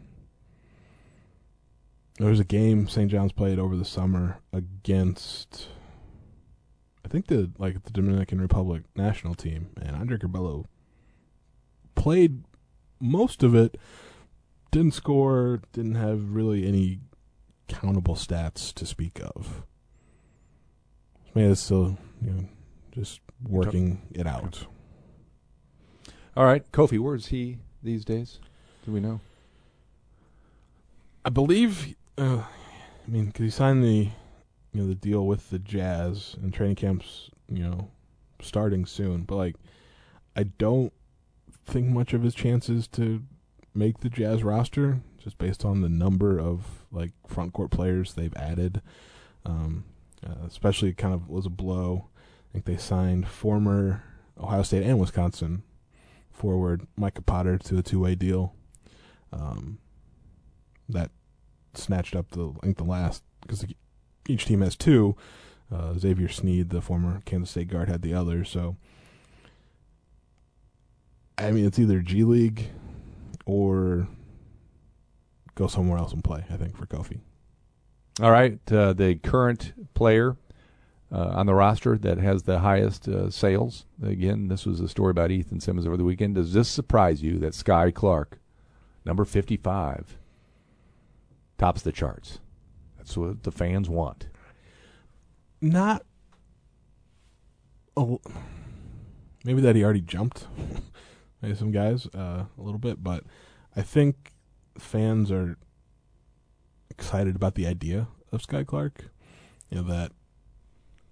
there 2.19 2.31
was 2.31 2.41
a 2.41 2.45
game 2.45 2.89
St. 2.89 3.11
John's 3.11 3.33
played 3.33 3.59
over 3.59 3.77
the 3.77 3.85
summer 3.85 4.41
against, 4.53 5.69
I 7.05 7.09
think 7.09 7.27
the 7.27 7.51
like 7.59 7.85
the 7.85 7.91
Dominican 7.91 8.41
Republic 8.41 8.83
national 8.95 9.35
team, 9.35 9.69
and 9.81 9.95
Andre 9.95 10.19
Curbelo 10.19 10.65
played 11.95 12.45
most 13.01 13.43
of 13.43 13.55
it. 13.55 13.79
Didn't 14.73 14.95
score. 14.95 15.63
Didn't 15.73 15.95
have 15.95 16.31
really 16.35 16.67
any 16.67 17.01
countable 17.69 18.15
stats 18.15 18.73
to 18.75 18.85
speak 18.85 19.21
of. 19.23 19.63
Man 21.37 21.51
it's 21.51 21.61
still, 21.61 21.99
you 22.23 22.31
know, 22.31 22.49
just 22.93 23.21
working 23.47 24.01
it 24.15 24.27
out. 24.27 24.67
All 26.35 26.47
right. 26.47 26.65
Kofi, 26.73 26.99
where's 26.99 27.27
he 27.27 27.59
these 27.83 28.07
days? 28.07 28.41
Do 28.87 28.93
we 28.93 29.01
know? 29.01 29.21
I 31.27 31.29
believe. 31.29 31.95
Uh, 32.17 32.39
I 32.39 33.11
mean, 33.11 33.27
because 33.27 33.45
he 33.45 33.51
signed 33.51 33.85
the, 33.85 34.09
you 34.73 34.81
know, 34.81 34.87
the 34.87 34.95
deal 34.95 35.27
with 35.27 35.51
the 35.51 35.59
Jazz 35.59 36.37
and 36.41 36.55
training 36.55 36.77
camps, 36.77 37.29
you 37.51 37.63
know, 37.63 37.91
starting 38.41 38.87
soon. 38.87 39.25
But 39.25 39.37
like, 39.37 39.57
I 40.35 40.45
don't 40.45 40.95
think 41.67 41.89
much 41.89 42.15
of 42.15 42.23
his 42.23 42.35
chances 42.35 42.89
to 42.89 43.23
make 43.75 44.01
the 44.01 44.09
Jazz 44.09 44.43
roster, 44.43 45.01
just 45.23 45.37
based 45.37 45.67
on 45.67 45.83
the 45.83 45.91
number 45.91 46.41
of 46.41 46.87
like 46.91 47.13
front 47.29 47.53
court 47.53 47.71
players 47.71 48.15
they've 48.15 48.37
added. 48.37 48.81
Um, 49.45 49.85
uh, 50.27 50.47
especially, 50.47 50.93
kind 50.93 51.15
of 51.15 51.29
was 51.29 51.47
a 51.47 51.51
blow. 51.51 52.09
I 52.51 52.53
think 52.53 52.65
they 52.65 52.77
signed 52.77 53.29
former 53.29 54.03
Ohio 54.39 54.63
State 54.63 54.83
and 54.83 54.99
Wisconsin 54.99 55.63
forward 56.31 56.87
Micah 56.97 57.23
Potter 57.23 57.59
to 57.59 57.79
a 57.79 57.83
two 57.83 58.01
way 58.01 58.15
deal. 58.15 58.55
Um, 59.33 59.79
that 60.89 61.11
snatched 61.75 62.15
up 62.15 62.31
the 62.31 62.51
I 62.63 62.67
think 62.67 62.79
the 62.79 62.85
last 62.85 63.23
because 63.43 63.65
each 64.29 64.47
team 64.47 64.61
has 64.61 64.77
two. 64.77 65.17
Uh, 65.73 65.95
Xavier 65.99 66.29
Sneed, 66.29 66.71
the 66.71 66.81
former 66.81 67.23
Kansas 67.25 67.51
State 67.51 67.69
guard, 67.69 67.89
had 67.89 68.03
the 68.03 68.15
other. 68.15 68.45
So 68.45 68.77
I 71.39 71.51
mean, 71.51 71.67
it's 71.67 71.79
either 71.79 72.01
G 72.01 72.25
League 72.25 72.71
or 73.45 74.09
go 75.55 75.67
somewhere 75.67 75.99
else 75.99 76.13
and 76.13 76.25
play. 76.25 76.45
I 76.51 76.57
think 76.57 76.77
for 76.77 76.87
Kofi. 76.87 77.21
All 78.21 78.31
right, 78.31 78.59
uh, 78.73 78.95
the 78.95 79.17
current 79.17 79.75
player 79.93 80.37
uh, 81.13 81.33
on 81.35 81.45
the 81.45 81.55
roster 81.55 81.99
that 81.99 82.17
has 82.17 82.45
the 82.45 82.61
highest 82.61 83.07
uh, 83.09 83.31
sales. 83.31 83.85
Again, 84.03 84.49
this 84.49 84.65
was 84.65 84.81
a 84.81 84.89
story 84.89 85.11
about 85.11 85.31
Ethan 85.31 85.61
Simmons 85.61 85.87
over 85.87 85.99
the 85.99 86.05
weekend. 86.05 86.37
Does 86.37 86.55
this 86.55 86.69
surprise 86.69 87.23
you 87.23 87.39
that 87.41 87.53
Skyy 87.53 87.93
Clark, 87.93 88.39
number 89.05 89.27
55, 89.27 90.17
tops 91.59 91.83
the 91.83 91.93
charts? 91.93 92.39
That's 92.97 93.19
what 93.19 93.43
the 93.43 93.53
fans 93.53 93.91
want. 93.91 94.29
Not. 95.61 96.05
A, 97.99 98.17
maybe 99.45 99.61
that 99.61 99.77
he 99.77 99.85
already 99.85 100.01
jumped. 100.01 100.47
maybe 101.43 101.55
some 101.55 101.71
guys 101.71 102.07
uh, 102.15 102.45
a 102.59 102.63
little 102.63 102.79
bit, 102.79 103.05
but 103.05 103.25
I 103.77 103.83
think 103.83 104.33
fans 104.79 105.31
are 105.31 105.59
excited 106.99 107.37
about 107.37 107.55
the 107.55 107.67
idea 107.67 108.09
of 108.33 108.43
Skyy 108.43 108.67
Clark. 108.67 109.11
You 109.71 109.79
know 109.79 109.89
that 109.89 110.13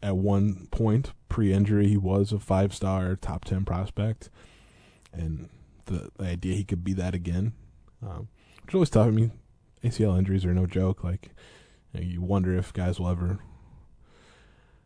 at 0.03 0.17
one 0.17 0.69
point 0.71 1.13
pre-injury 1.29 1.89
he 1.89 1.97
was 1.97 2.33
a 2.33 2.39
five-star 2.39 3.17
top 3.17 3.45
10 3.45 3.65
prospect. 3.65 4.31
And 5.13 5.49
the, 5.87 6.11
the 6.17 6.25
idea 6.25 6.55
he 6.55 6.65
could 6.65 6.85
be 6.85 6.93
that 6.95 7.15
again 7.15 7.53
um, 8.03 8.29
which 8.63 8.73
is 8.73 8.75
always 8.75 8.91
tough. 8.91 9.07
I 9.07 9.11
mean 9.11 9.33
acl 9.83 10.19
injuries 10.19 10.45
are 10.45 10.55
no 10.55 10.67
joke. 10.67 11.05
Like 11.05 11.31
you, 11.93 12.01
know, 12.01 12.07
you 12.07 12.23
wonder 12.23 12.57
if 12.57 12.73
guys 12.73 12.99
will 12.99 13.09
ever 13.09 13.39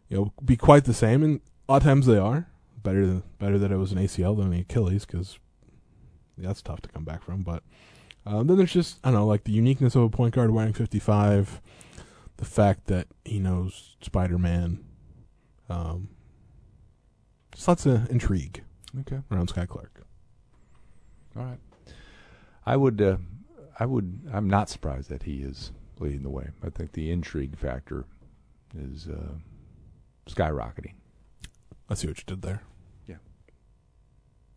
you 0.08 0.16
know 0.16 0.32
be 0.44 0.56
quite 0.56 0.84
the 0.84 0.94
same. 0.94 1.22
And 1.22 1.40
a 1.68 1.72
lot 1.72 1.76
of 1.78 1.84
times 1.84 2.06
they 2.06 2.18
are. 2.18 2.48
Better 2.80 3.06
than 3.06 3.22
better 3.38 3.58
that 3.58 3.72
it 3.72 3.76
was 3.76 3.92
an 3.92 3.98
acl 3.98 4.36
than 4.36 4.50
the 4.50 4.60
achilles 4.60 5.04
because 5.04 5.38
that's 6.38 6.62
tough 6.62 6.80
to 6.82 6.88
come 6.88 7.04
back 7.04 7.22
from. 7.22 7.42
But 7.42 7.62
um, 8.28 8.46
then 8.46 8.56
there's 8.56 8.72
just 8.72 8.98
i 9.02 9.10
don't 9.10 9.20
know 9.20 9.26
like 9.26 9.44
the 9.44 9.52
uniqueness 9.52 9.94
of 9.94 10.02
a 10.02 10.08
point 10.08 10.34
guard 10.34 10.50
wearing 10.50 10.72
55 10.72 11.60
the 12.36 12.44
fact 12.44 12.86
that 12.86 13.06
he 13.24 13.38
knows 13.38 13.96
spider-man 14.00 14.84
um, 15.68 16.08
just 17.54 17.66
lots 17.68 17.86
of 17.86 18.08
intrigue 18.10 18.62
Okay. 19.00 19.18
around 19.30 19.52
Skyy 19.52 19.68
Clark. 19.68 20.02
All 21.36 21.44
right. 21.44 21.58
I 22.64 22.76
would. 22.76 23.00
Uh, 23.02 23.18
I 23.78 23.84
would. 23.86 24.20
I'm 24.32 24.48
not 24.48 24.68
surprised 24.70 25.10
that 25.10 25.24
he 25.24 25.42
is 25.42 25.72
leading 25.98 26.22
the 26.22 26.30
way. 26.30 26.48
I 26.64 26.70
think 26.70 26.92
the 26.92 27.10
intrigue 27.10 27.56
factor 27.56 28.06
is 28.76 29.08
uh, 29.08 29.34
skyrocketing. 30.26 30.94
I 31.90 31.94
see 31.94 32.06
what 32.08 32.18
you 32.18 32.24
did 32.26 32.42
there. 32.42 32.62
Yeah. 33.06 33.16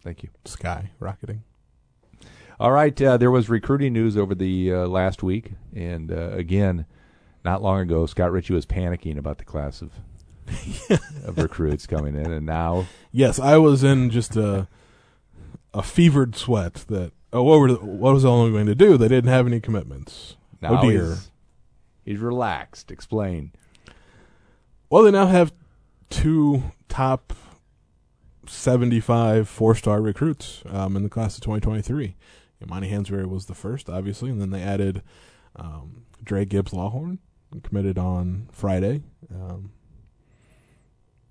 Thank 0.02 0.24
you. 0.24 0.30
Sky 0.46 0.92
rocketing. 1.00 1.44
All 2.62 2.72
right. 2.72 3.02
Uh, 3.02 3.18
there 3.18 3.32
was 3.32 3.50
recruiting 3.50 3.94
news 3.94 4.16
over 4.16 4.36
the 4.36 4.72
uh, 4.72 4.86
last 4.86 5.24
week, 5.24 5.54
and 5.76 6.12
uh, 6.12 6.30
again, 6.34 6.86
not 7.44 7.64
long 7.64 7.80
ago, 7.80 8.06
Scott 8.06 8.32
Richey 8.32 8.54
was 8.54 8.68
panicking 8.68 9.18
about 9.18 9.40
the 9.40 9.46
class 9.46 9.82
of 9.82 9.94
of 11.26 11.40
recruits 11.40 11.88
coming 11.88 12.14
in, 12.14 12.32
and 12.32 12.46
now 12.46 12.86
Yes, 13.12 13.40
I 13.40 13.58
was 13.58 13.84
in 13.84 14.12
just 14.12 14.36
a 14.36 14.68
a 15.74 15.82
fevered 15.82 16.36
sweat 16.36 16.86
that 16.88 17.14
oh 17.34 17.42
what 17.42 17.60
were 17.60 17.70
what 17.78 18.14
was 18.14 18.24
Illinois 18.24 18.52
going 18.52 18.68
to 18.68 18.76
do? 18.76 18.96
They 18.96 19.08
didn't 19.08 19.32
have 19.32 19.48
any 19.48 19.60
commitments. 19.60 20.36
now 20.62 20.78
oh 20.84 20.88
dear. 20.88 21.06
he's, 21.06 21.32
he's 22.06 22.20
relaxed. 22.20 22.92
Explain. 22.92 23.54
Well, 24.88 25.02
they 25.02 25.10
now 25.10 25.26
have 25.26 25.52
two 26.12 26.66
top 26.90 27.34
75 28.46 29.50
four 29.50 29.74
star 29.74 30.00
recruits 30.00 30.62
um, 30.70 30.96
in 30.96 31.02
the 31.02 31.10
class 31.10 31.38
of 31.38 31.42
2023. 31.42 32.16
Amani 32.62 32.90
Hansberry 32.90 33.26
was 33.26 33.46
the 33.46 33.56
first, 33.56 33.90
obviously, 33.90 34.30
and 34.30 34.42
then 34.42 34.52
they 34.52 34.62
added 34.62 35.02
um, 35.56 36.06
Dra 36.24 36.46
Gibbs-Lawhorn, 36.46 37.18
committed 37.64 37.98
on 37.98 38.48
Friday. 38.52 39.02
Um, 39.34 39.72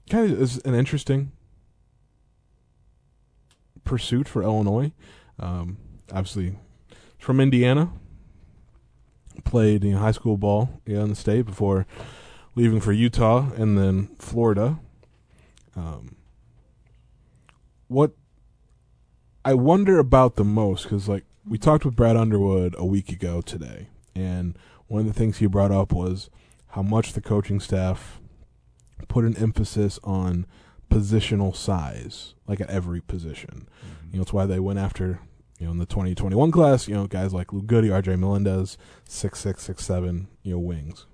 kind 0.09 0.31
of 0.31 0.40
is 0.40 0.59
an 0.59 0.75
interesting 0.75 1.33
pursuit 3.85 4.29
for 4.29 4.43
Illinois. 4.43 4.93
Um, 5.38 5.79
obviously, 6.11 6.57
from 7.19 7.40
Indiana, 7.40 7.93
played 9.45 9.85
you 9.85 9.93
know, 9.93 9.99
high 9.99 10.12
school 10.12 10.37
ball 10.37 10.81
yeah, 10.87 11.03
in 11.03 11.09
the 11.09 11.14
state 11.14 11.47
before 11.47 11.87
leaving 12.55 12.81
for 12.81 12.93
Utah 12.93 13.51
and 13.57 13.79
then 13.79 14.09
Florida. 14.19 14.79
Um, 15.77 16.16
what 17.88 18.12
I 19.44 19.55
wonder 19.55 19.98
about 19.98 20.37
the 20.37 20.44
most, 20.44 20.85
because 20.85 21.09
like 21.09 21.24
we 21.48 21.57
talked 21.57 21.85
with 21.85 21.96
Brad 21.96 22.16
Underwood 22.16 22.74
a 22.76 22.85
week 22.85 23.11
ago 23.11 23.40
today, 23.40 23.88
and 24.14 24.59
one 24.87 25.00
of 25.00 25.07
the 25.07 25.12
things 25.12 25.38
he 25.38 25.46
brought 25.46 25.72
up 25.72 25.92
was 25.92 26.29
how 26.70 26.83
much 26.83 27.14
the 27.14 27.20
coaching 27.20 27.59
staff 27.61 28.20
put 29.09 29.24
an 29.24 29.37
emphasis 29.37 29.98
on 30.05 30.46
positional 30.90 31.57
size, 31.57 32.35
like 32.46 32.61
at 32.61 32.68
every 32.68 33.00
position. 33.00 33.66
You 34.11 34.18
know, 34.18 34.22
it's 34.22 34.33
why 34.33 34.44
they 34.44 34.61
went 34.61 34.79
after, 34.79 35.20
you 35.59 35.66
know, 35.66 35.72
in 35.72 35.79
the 35.79 35.87
2021 35.87 36.50
class, 36.50 36.87
you 36.87 36.94
know, 36.94 37.07
guys 37.07 37.33
like 37.33 37.53
Lou 37.53 37.62
Goode, 37.62 37.85
RJ 37.85 38.18
Melendez, 38.18 38.76
six 39.05 39.38
six, 39.38 39.62
six 39.62 39.85
seven, 39.85 40.29
you 40.42 40.53
know, 40.53 40.59
wings. 40.59 41.07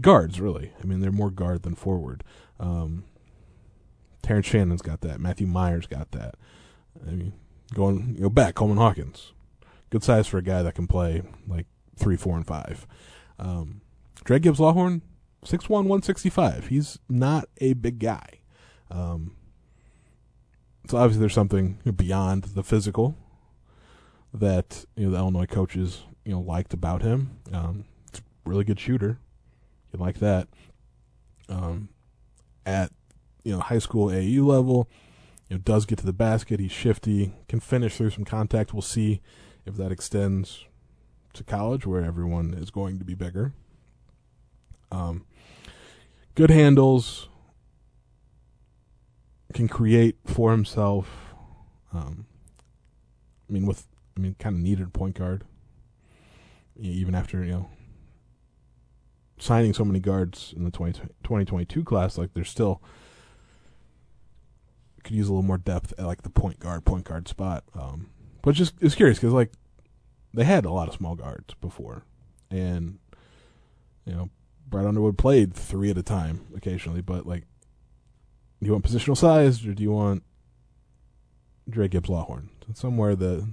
Guards, 0.00 0.40
really. 0.40 0.72
I 0.82 0.86
mean, 0.86 1.00
they're 1.00 1.10
more 1.10 1.30
guard 1.30 1.62
than 1.62 1.74
forward. 1.74 2.22
Um, 2.60 3.04
Terrence 4.22 4.46
Shannon's 4.46 4.82
got 4.82 5.00
that. 5.00 5.18
Matthew 5.20 5.46
Mayer's 5.46 5.86
got 5.86 6.12
that. 6.12 6.36
I 7.06 7.10
mean, 7.10 7.32
going 7.74 8.14
you 8.16 8.22
know 8.22 8.30
back, 8.30 8.54
Coleman 8.54 8.78
Hawkins, 8.78 9.32
good 9.90 10.02
size 10.02 10.26
for 10.26 10.38
a 10.38 10.42
guy 10.42 10.62
that 10.62 10.74
can 10.74 10.86
play 10.86 11.22
like 11.46 11.66
three, 11.96 12.16
four, 12.16 12.36
and 12.36 12.46
five. 12.46 12.86
Um, 13.38 13.80
Dra 14.24 14.38
Gibbs-Lawhorn, 14.38 15.02
six 15.44 15.68
one, 15.68 15.88
one 15.88 16.02
sixty 16.02 16.30
five. 16.30 16.68
He's 16.68 16.98
not 17.08 17.48
a 17.58 17.72
big 17.74 17.98
guy. 17.98 18.40
Um, 18.90 19.36
so 20.88 20.98
obviously 20.98 21.20
there's 21.20 21.34
something 21.34 21.78
beyond 21.96 22.44
the 22.44 22.62
physical 22.62 23.16
that 24.34 24.84
you 24.96 25.06
know 25.06 25.12
the 25.12 25.18
Illinois 25.18 25.46
coaches 25.46 26.02
you 26.24 26.32
know 26.32 26.40
liked 26.40 26.74
about 26.74 27.02
him. 27.02 27.38
Um, 27.52 27.84
really 28.44 28.64
good 28.64 28.80
shooter. 28.80 29.18
You 29.92 29.98
like 30.00 30.18
that. 30.18 30.48
Um, 31.48 31.88
at 32.64 32.92
you 33.44 33.52
know 33.52 33.60
high 33.60 33.78
school 33.78 34.10
AU 34.10 34.44
level, 34.44 34.88
you 35.52 35.58
know 35.58 35.62
does 35.66 35.84
get 35.84 35.98
to 35.98 36.06
the 36.06 36.14
basket. 36.14 36.60
He's 36.60 36.72
shifty, 36.72 37.34
can 37.46 37.60
finish 37.60 37.98
through 37.98 38.08
some 38.08 38.24
contact. 38.24 38.72
We'll 38.72 38.80
see 38.80 39.20
if 39.66 39.76
that 39.76 39.92
extends 39.92 40.64
to 41.34 41.44
college, 41.44 41.86
where 41.86 42.02
everyone 42.02 42.54
is 42.54 42.70
going 42.70 42.98
to 42.98 43.04
be 43.04 43.12
bigger. 43.12 43.52
Um, 44.90 45.26
good 46.34 46.48
handles, 46.48 47.28
can 49.52 49.68
create 49.68 50.16
for 50.24 50.52
himself. 50.52 51.34
Um, 51.92 52.24
I 53.46 53.52
mean, 53.52 53.66
with 53.66 53.86
I 54.16 54.20
mean, 54.20 54.34
kind 54.38 54.56
of 54.56 54.62
needed 54.62 54.94
point 54.94 55.18
guard, 55.18 55.44
even 56.80 57.14
after 57.14 57.44
you 57.44 57.52
know 57.52 57.68
signing 59.38 59.74
so 59.74 59.84
many 59.84 60.00
guards 60.00 60.54
in 60.56 60.64
the 60.64 60.70
20, 60.70 60.92
2022 61.24 61.84
class. 61.84 62.16
Like, 62.16 62.32
there's 62.32 62.48
still 62.48 62.80
could 65.02 65.14
use 65.16 65.28
a 65.28 65.32
little 65.32 65.42
more 65.42 65.58
depth 65.58 65.92
at 65.98 66.06
like 66.06 66.22
the 66.22 66.30
point 66.30 66.58
guard, 66.60 66.84
point 66.84 67.04
guard 67.04 67.28
spot. 67.28 67.64
Um, 67.74 68.10
but 68.42 68.54
just 68.54 68.74
it's 68.80 68.94
curious 68.94 69.18
because 69.18 69.32
like 69.32 69.52
they 70.34 70.44
had 70.44 70.64
a 70.64 70.70
lot 70.70 70.88
of 70.88 70.94
small 70.94 71.14
guards 71.14 71.54
before, 71.60 72.04
and 72.50 72.98
you 74.04 74.12
know 74.12 74.30
Brad 74.68 74.86
Underwood 74.86 75.18
played 75.18 75.54
three 75.54 75.90
at 75.90 75.98
a 75.98 76.02
time 76.02 76.46
occasionally, 76.56 77.02
but 77.02 77.26
like, 77.26 77.44
do 78.60 78.66
you 78.66 78.72
want 78.72 78.84
positional 78.84 79.16
size 79.16 79.66
or 79.66 79.74
do 79.74 79.82
you 79.82 79.92
want 79.92 80.22
Dra 81.68 81.88
Gibbs-Lawhorn? 81.88 82.48
Somewhere 82.74 83.14
the 83.14 83.46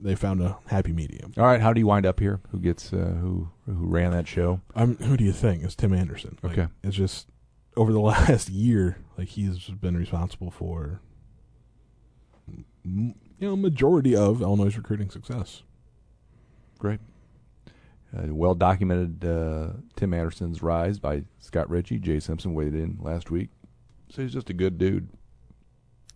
they 0.00 0.14
found 0.14 0.42
a 0.42 0.58
happy 0.66 0.92
medium. 0.92 1.32
All 1.38 1.44
right. 1.44 1.60
How 1.60 1.72
do 1.72 1.80
you 1.80 1.86
wind 1.86 2.04
up 2.04 2.20
here? 2.20 2.40
Who 2.50 2.58
gets 2.58 2.92
uh, 2.92 3.16
who 3.20 3.48
who 3.64 3.86
ran 3.86 4.10
that 4.10 4.28
show? 4.28 4.60
I'm, 4.74 4.96
who 4.96 5.16
do 5.16 5.24
you 5.24 5.32
think? 5.32 5.62
It's 5.62 5.74
Tim 5.74 5.94
Anderson. 5.94 6.38
Like, 6.42 6.52
Okay. 6.58 6.68
It's 6.82 6.96
just 6.96 7.28
over 7.78 7.92
the 7.92 8.00
last 8.00 8.50
year, 8.50 8.98
like 9.16 9.28
he's 9.28 9.58
been 9.68 9.96
responsible 9.96 10.50
for, 10.50 11.00
you 12.84 13.14
know, 13.40 13.56
majority 13.56 14.14
of 14.14 14.42
Illinois' 14.42 14.76
recruiting 14.76 15.10
success. 15.10 15.62
Great. 16.78 17.00
Uh, 18.16 18.34
well 18.34 18.54
documented 18.54 19.24
uh, 19.24 19.68
Tim 19.96 20.14
Anderson's 20.14 20.62
rise 20.62 20.98
by 20.98 21.24
Scott 21.38 21.68
Richey. 21.70 21.98
Jay 21.98 22.20
Simpson 22.20 22.54
weighed 22.54 22.74
in 22.74 22.98
last 23.00 23.30
week. 23.30 23.50
So 24.10 24.22
he's 24.22 24.32
just 24.32 24.50
a 24.50 24.54
good 24.54 24.78
dude. 24.78 25.08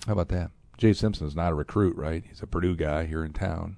How 0.06 0.14
about 0.14 0.28
that? 0.28 0.50
Jay 0.78 0.94
Simpson's 0.94 1.36
not 1.36 1.52
a 1.52 1.54
recruit, 1.54 1.94
right? 1.96 2.24
He's 2.26 2.42
a 2.42 2.46
Purdue 2.46 2.74
guy 2.74 3.04
here 3.04 3.24
in 3.24 3.32
town. 3.32 3.76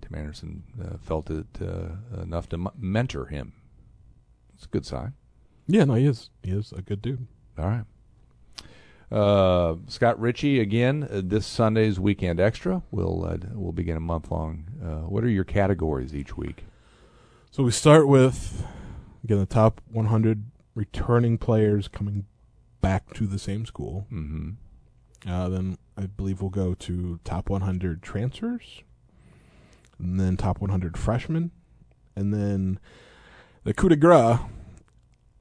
Tim 0.00 0.14
Anderson 0.14 0.62
uh, 0.82 0.96
felt 0.98 1.28
it 1.30 1.46
uh, 1.60 2.22
enough 2.22 2.48
to 2.50 2.56
m- 2.56 2.68
mentor 2.78 3.26
him. 3.26 3.52
It's 4.54 4.64
a 4.64 4.68
good 4.68 4.86
sign. 4.86 5.14
Yeah, 5.70 5.84
no, 5.84 5.94
he 5.94 6.06
is. 6.06 6.30
He 6.42 6.50
is 6.50 6.72
a 6.72 6.82
good 6.82 7.00
dude. 7.00 7.28
All 7.56 7.66
right. 7.66 7.84
Uh, 9.12 9.76
Scott 9.86 10.20
Richey 10.20 10.60
again 10.60 11.04
uh, 11.04 11.20
this 11.24 11.46
Sunday's 11.46 12.00
weekend 12.00 12.40
extra. 12.40 12.82
We'll 12.90 13.24
uh, 13.24 13.38
we'll 13.52 13.72
begin 13.72 13.96
a 13.96 14.00
month 14.00 14.30
long. 14.30 14.64
Uh, 14.82 15.08
what 15.08 15.22
are 15.22 15.28
your 15.28 15.44
categories 15.44 16.14
each 16.14 16.36
week? 16.36 16.64
So 17.52 17.62
we 17.62 17.70
start 17.70 18.08
with 18.08 18.66
again 19.22 19.38
the 19.38 19.46
top 19.46 19.80
100 19.92 20.44
returning 20.74 21.38
players 21.38 21.86
coming 21.86 22.26
back 22.80 23.12
to 23.14 23.26
the 23.26 23.38
same 23.38 23.64
school. 23.64 24.06
Mm-hmm. 24.12 25.30
Uh, 25.30 25.48
then 25.48 25.78
I 25.96 26.06
believe 26.06 26.40
we'll 26.40 26.50
go 26.50 26.74
to 26.74 27.20
top 27.24 27.48
100 27.48 28.02
transfers, 28.02 28.82
and 29.98 30.18
then 30.18 30.36
top 30.36 30.60
100 30.60 30.96
freshmen, 30.96 31.52
and 32.16 32.34
then 32.34 32.80
the 33.62 33.72
coup 33.72 33.88
de 33.88 33.96
grace. 33.96 34.38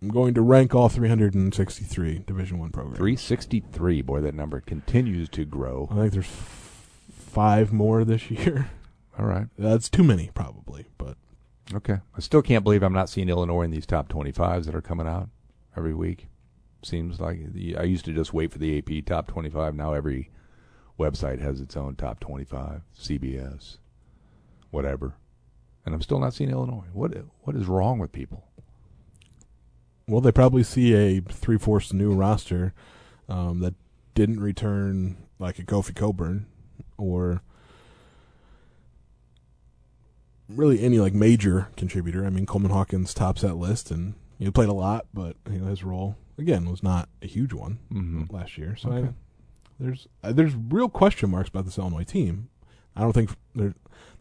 I'm 0.02 0.08
going 0.10 0.34
to 0.36 0.42
rank 0.42 0.74
all 0.74 0.88
363 0.90 2.24
Division 2.26 2.58
One 2.60 2.72
programs. 2.72 2.98
Three 2.98 3.16
sixty 3.18 3.60
three. 3.60 4.02
Boy, 4.02 4.22
that 4.22 4.34
number 4.34 4.62
continues 4.62 5.28
to 5.30 5.44
grow. 5.46 5.88
I 5.92 5.96
think 5.96 6.14
there's 6.14 6.26
f- 6.26 7.04
five 7.12 7.74
more 7.74 8.04
this 8.06 8.32
year. 8.32 8.70
All 9.20 9.26
right. 9.26 9.48
That's 9.58 9.90
too 9.90 10.04
many, 10.04 10.30
probably, 10.34 10.88
but 10.98 11.18
Okay. 11.74 11.98
I 12.16 12.20
still 12.22 12.42
can't 12.42 12.64
believe 12.64 12.82
I'm 12.82 12.94
not 12.94 13.10
seeing 13.10 13.28
Illinois 13.28 13.64
in 13.64 13.72
these 13.72 13.86
top 13.86 14.08
25s 14.08 14.66
that 14.66 14.74
are 14.76 14.82
coming 14.82 15.08
out 15.08 15.30
every 15.76 15.94
week. 15.94 16.28
Seems 16.84 17.20
like 17.20 17.38
I 17.78 17.84
used 17.84 18.06
to 18.06 18.14
just 18.14 18.34
wait 18.34 18.52
for 18.54 18.58
the 18.60 18.78
AP 18.78 19.06
top 19.06 19.28
25. 19.28 19.76
Now 19.76 19.92
every 19.94 20.32
website 20.98 21.42
has 21.42 21.60
its 21.60 21.76
own 21.76 21.96
top 21.96 22.22
25, 22.22 22.82
CBS, 22.98 23.78
whatever. 24.72 25.16
And 25.86 25.94
I'm 25.94 26.02
still 26.02 26.20
not 26.20 26.34
seeing 26.34 26.50
Illinois. 26.50 26.86
What 26.94 27.12
what 27.42 27.56
is 27.58 27.66
wrong 27.68 28.00
with 28.00 28.12
people? 28.14 28.46
Well, 30.10 30.22
they 30.22 30.32
probably 30.32 30.63
see 30.63 30.93
a 30.95 31.22
three-fourths 31.22 31.93
new 31.93 32.13
roster 32.13 32.74
um, 33.28 33.60
that 33.60 33.76
didn't 34.15 34.39
return 34.39 35.17
like 35.38 35.60
a 35.60 35.63
Kofi 35.63 35.95
Cockburn 35.95 36.48
or 36.98 37.41
really 40.48 40.82
any 40.82 41.00
like 41.00 41.13
major 41.13 41.67
contributor. 41.78 42.26
I 42.26 42.30
mean, 42.30 42.45
Coleman 42.45 42.72
Hawkins 42.72 43.13
tops 43.13 43.41
that 43.41 43.56
list, 43.56 43.91
and 43.91 44.15
he 44.39 44.50
played 44.52 44.69
a 44.69 44.74
lot, 44.74 45.06
but 45.13 45.36
you 45.50 45.60
know 45.60 45.67
his 45.67 45.84
role 45.84 46.15
again 46.38 46.69
was 46.69 46.82
not 46.82 47.10
a 47.22 47.28
huge 47.28 47.54
one 47.54 47.80
Mm-hmm. 47.91 48.36
last 48.36 48.58
year. 48.58 48.76
So 48.76 48.89
Okay. 48.91 49.08
I, 49.10 49.13
there's 49.80 50.08
uh, 50.24 50.32
there's 50.34 50.56
real 50.56 50.89
question 50.89 51.30
marks 51.30 51.50
about 51.50 51.65
this 51.65 51.78
Illinois 51.78 52.04
team. 52.04 52.50
I 52.95 53.02
don't 53.02 53.13
think 53.13 53.30
there 53.56 53.74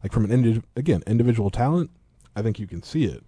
like 0.02 0.12
from 0.12 0.24
an 0.24 0.30
indi- 0.30 0.62
again 0.76 1.02
individual 1.06 1.50
talent. 1.50 1.90
I 2.36 2.42
think 2.42 2.58
you 2.60 2.66
can 2.66 2.82
see 2.82 3.04
it. 3.04 3.24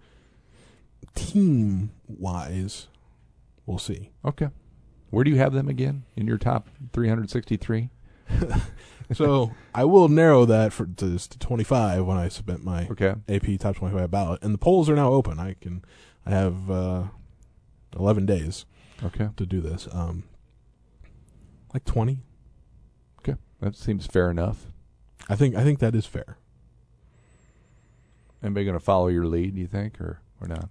Team 1.15 1.91
wise, 2.07 2.87
we'll 3.65 3.77
see. 3.79 4.11
Okay. 4.25 4.49
Where 5.09 5.23
do 5.23 5.29
you 5.31 5.37
have 5.37 5.53
them 5.53 5.67
again 5.67 6.03
in 6.15 6.25
your 6.27 6.37
top 6.37 6.69
363? 6.93 7.89
So 9.13 9.51
I 9.75 9.83
will 9.83 10.07
narrow 10.07 10.45
that 10.45 10.71
for 10.71 10.85
to, 10.85 11.17
to 11.19 11.37
25 11.39 12.05
when 12.05 12.15
I 12.15 12.29
submit 12.29 12.63
my 12.63 12.87
Okay. 12.91 13.13
AP 13.27 13.59
top 13.59 13.75
25 13.75 14.09
ballot, 14.09 14.41
and 14.41 14.53
the 14.53 14.57
polls 14.57 14.89
are 14.89 14.95
now 14.95 15.11
open. 15.11 15.37
I 15.37 15.55
can 15.59 15.83
I 16.25 16.29
have 16.29 16.71
uh, 16.71 17.03
11 17.99 18.25
days 18.25 18.65
Okay. 19.03 19.27
to 19.35 19.45
do 19.45 19.59
this. 19.59 19.89
Um, 19.91 20.23
like 21.73 21.83
20. 21.83 22.19
Okay. 23.19 23.35
That 23.59 23.75
seems 23.75 24.05
fair 24.07 24.31
enough. 24.31 24.67
I 25.27 25.35
think 25.35 25.55
I 25.55 25.63
think 25.65 25.79
that 25.79 25.93
is 25.93 26.05
fair. 26.05 26.37
Anybody 28.41 28.63
going 28.63 28.79
to 28.79 28.83
follow 28.83 29.07
your 29.09 29.25
lead, 29.25 29.55
do 29.55 29.61
you 29.61 29.67
think, 29.67 29.99
or, 29.99 30.21
or 30.39 30.47
not? 30.47 30.69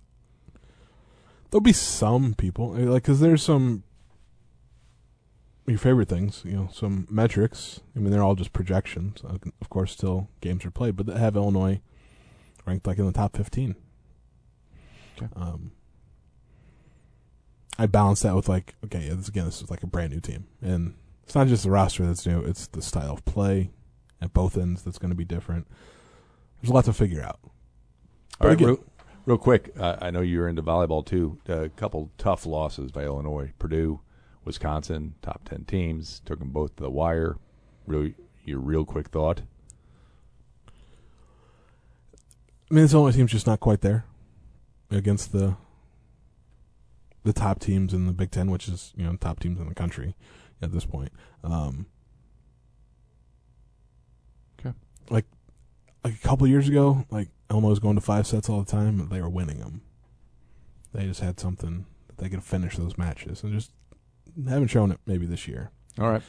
There'll 1.51 1.61
be 1.63 1.73
some 1.73 2.35
people 2.35 2.73
uh, 2.75 2.79
like 2.91 3.03
because 3.03 3.21
there's 3.21 3.43
some 3.43 3.83
your 5.67 5.79
favorite 5.79 6.09
things, 6.09 6.43
you 6.45 6.53
know, 6.53 6.69
some 6.73 7.07
metrics. 7.11 7.81
I 7.95 8.01
mean, 8.01 8.11
they're 8.11 8.23
all 8.23 8.35
just 8.35 8.53
projections. 8.53 9.23
Uh, 9.25 9.37
Of 9.61 9.69
course, 9.69 9.93
still 9.93 10.29
games 10.41 10.65
are 10.65 10.71
played, 10.71 10.97
but 10.97 11.07
they 11.07 11.19
have 11.19 11.37
Illinois 11.37 11.81
ranked 12.67 12.87
like 12.87 12.99
in 12.99 13.07
the 13.07 13.13
top 13.13 13.37
15. 13.37 13.77
Okay. 15.17 15.29
Um, 15.37 15.73
I 17.79 17.87
balance 17.87 18.23
that 18.23 18.35
with 18.35 18.49
like, 18.49 18.75
okay, 18.85 19.07
yeah, 19.07 19.15
this 19.15 19.29
again, 19.29 19.45
this 19.45 19.63
is 19.63 19.71
like 19.71 19.83
a 19.83 19.87
brand 19.87 20.13
new 20.13 20.21
team, 20.21 20.47
and 20.61 20.95
it's 21.25 21.35
not 21.35 21.47
just 21.47 21.63
the 21.65 21.71
roster 21.71 22.05
that's 22.07 22.27
new; 22.27 22.41
it's 22.43 22.67
the 22.67 22.83
style 22.83 23.13
of 23.15 23.25
play 23.25 23.71
at 24.21 24.33
both 24.35 24.57
ends 24.59 24.83
that's 24.83 24.99
going 24.99 25.11
to 25.11 25.17
be 25.17 25.25
different. 25.25 25.67
There's 26.61 26.71
a 26.71 26.75
lot 26.75 26.85
to 26.87 26.93
figure 26.93 27.23
out. 27.23 27.39
All 27.43 27.51
But 28.41 28.49
right, 28.49 28.61
again- 28.61 28.77
real, 29.31 29.37
real 29.37 29.43
quick. 29.43 29.73
Uh, 29.79 29.97
I 30.01 30.11
know 30.11 30.21
you're 30.21 30.49
into 30.49 30.63
volleyball 30.63 31.05
too. 31.05 31.39
A 31.49 31.69
couple 31.71 32.11
tough 32.19 32.47
losses 32.47 32.91
by 32.91 33.05
Illinois, 33.05 33.53
Purdue, 33.59 34.01
Wisconsin, 34.45 35.15
top 35.23 35.49
ten 35.49 35.65
teams. 35.65 36.21
Took 36.25 36.39
them 36.41 36.51
both 36.51 36.77
to 36.77 36.83
the 36.83 36.91
wire. 36.91 37.37
Really, 37.87 38.15
your 38.45 38.59
real 38.59 38.85
quick 38.85 39.09
thought. 39.09 39.43
I 42.71 42.75
mean, 42.75 42.85
this 42.85 42.95
Illinois 42.95 43.17
team's 43.17 43.33
just 43.33 43.47
not 43.47 43.61
quite 43.61 43.81
there 43.81 44.05
against 44.91 45.33
the 45.33 45.57
the 47.23 47.33
top 47.33 47.61
teams 47.61 47.93
in 47.93 48.07
the 48.07 48.13
Big 48.13 48.31
Ten, 48.31 48.51
which 48.51 48.69
is 48.69 48.93
you 48.97 49.05
know 49.05 49.17
top 49.17 49.41
teams 49.41 49.61
in 49.61 49.69
the 49.69 49.75
country 49.75 50.15
at 50.63 50.73
this 50.73 50.85
point. 50.85 51.13
Um, 51.43 51.87
Okay. 54.59 54.77
Like 55.09 55.27
like 56.05 56.15
a 56.15 56.19
couple 56.19 56.47
years 56.47 56.69
ago, 56.69 57.07
like 57.11 57.29
Was 57.53 57.79
going 57.81 57.97
to 57.97 58.01
five 58.01 58.27
sets 58.27 58.49
all 58.49 58.63
the 58.63 58.71
time, 58.71 59.01
and 59.01 59.11
they 59.11 59.21
were 59.21 59.29
winning 59.29 59.59
them. 59.59 59.83
They 60.95 61.05
just 61.07 61.21
had 61.21 61.39
something 61.41 61.85
that 62.07 62.19
they 62.19 62.29
could 62.29 62.43
finish 62.45 62.77
those 62.77 62.97
matches, 62.97 63.43
and 63.43 63.53
just 63.53 63.73
haven't 64.49 64.69
shown 64.69 64.91
it 64.93 65.01
maybe 65.05 65.27
this 65.27 65.47
year. 65.49 65.71
All 65.99 66.09
right. 66.11 66.23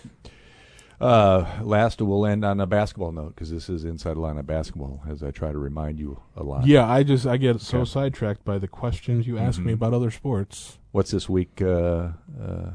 Uh, 0.99 1.45
last, 1.63 2.01
we'll 2.01 2.25
end 2.25 2.43
on 2.45 2.59
a 2.59 2.67
basketball 2.67 3.11
note 3.11 3.33
because 3.35 3.49
this 3.49 3.69
is 3.69 3.85
Inside 3.85 4.17
Line 4.17 4.37
of 4.37 4.45
Basketball, 4.45 5.01
as 5.09 5.23
I 5.23 5.31
try 5.31 5.51
to 5.51 5.57
remind 5.57 5.99
you 5.99 6.19
a 6.35 6.43
lot. 6.43 6.65
Yeah, 6.67 6.87
I 6.89 7.01
just 7.03 7.25
I 7.25 7.37
get 7.37 7.59
so 7.61 7.79
Okay. 7.79 7.89
sidetracked 7.89 8.43
by 8.45 8.57
the 8.59 8.67
questions 8.67 9.25
you 9.25 9.37
ask 9.39 9.59
me 9.59 9.71
Mhm. 9.71 9.75
about 9.75 9.93
other 9.93 10.11
sports. 10.11 10.77
What's 10.91 11.11
this 11.11 11.27
week 11.29 11.61
uh, 11.61 12.09
uh, 12.39 12.71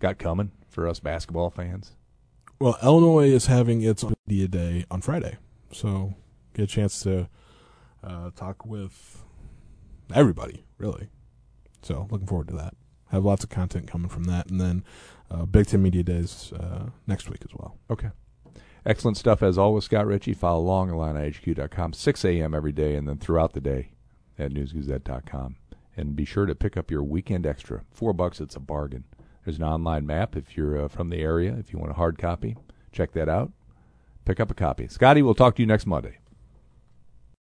got 0.00 0.18
coming 0.18 0.50
for 0.68 0.86
us 0.88 0.98
basketball 1.00 1.50
fans? 1.50 1.92
Well, 2.58 2.76
Illinois 2.82 3.28
is 3.30 3.46
having 3.46 3.82
its 3.82 4.04
media 4.26 4.48
day 4.48 4.84
on 4.90 5.00
Friday, 5.02 5.36
so 5.72 6.14
get 6.52 6.64
a 6.64 6.66
chance 6.66 7.00
to 7.04 7.28
uh, 8.02 8.30
talk 8.34 8.64
with 8.64 9.24
everybody, 10.14 10.64
really. 10.78 11.08
So 11.82 12.06
looking 12.10 12.26
forward 12.26 12.48
to 12.48 12.56
that. 12.56 12.74
Have 13.10 13.24
lots 13.24 13.44
of 13.44 13.50
content 13.50 13.86
coming 13.86 14.08
from 14.08 14.24
that, 14.24 14.50
and 14.50 14.60
then 14.60 14.84
uh, 15.30 15.44
Big 15.46 15.66
Ten 15.66 15.82
Media 15.82 16.02
Days 16.02 16.52
uh, 16.52 16.86
next 17.06 17.28
week 17.28 17.42
as 17.44 17.54
well. 17.54 17.76
Okay. 17.90 18.10
Excellent 18.84 19.16
stuff 19.16 19.42
as 19.42 19.58
always, 19.58 19.84
Scott 19.84 20.06
Richey. 20.06 20.32
Follow 20.32 20.60
along 20.60 20.90
at 20.90 20.94
IlliniHQ.com, 20.94 21.92
6 21.92 22.24
a.m. 22.24 22.54
every 22.54 22.72
day, 22.72 22.94
and 22.94 23.08
then 23.08 23.18
throughout 23.18 23.52
the 23.52 23.60
day 23.60 23.90
at 24.38 24.52
NewsGazette.com. 24.52 25.56
And 25.96 26.14
be 26.14 26.24
sure 26.24 26.46
to 26.46 26.54
pick 26.54 26.76
up 26.76 26.90
your 26.90 27.02
weekend 27.02 27.46
extra. 27.46 27.82
Four 27.90 28.12
bucks, 28.12 28.40
it's 28.40 28.54
a 28.54 28.60
bargain. 28.60 29.04
There's 29.44 29.58
an 29.58 29.64
online 29.64 30.06
map 30.06 30.36
if 30.36 30.56
you're 30.56 30.84
uh, 30.84 30.88
from 30.88 31.10
the 31.10 31.18
area. 31.18 31.54
If 31.58 31.72
you 31.72 31.78
want 31.78 31.92
a 31.92 31.94
hard 31.94 32.18
copy, 32.18 32.56
check 32.92 33.12
that 33.12 33.28
out. 33.28 33.52
Pick 34.24 34.40
up 34.40 34.50
a 34.50 34.54
copy. 34.54 34.88
Scotty, 34.88 35.22
we'll 35.22 35.34
talk 35.34 35.56
to 35.56 35.62
you 35.62 35.66
next 35.66 35.86
Monday. 35.86 36.18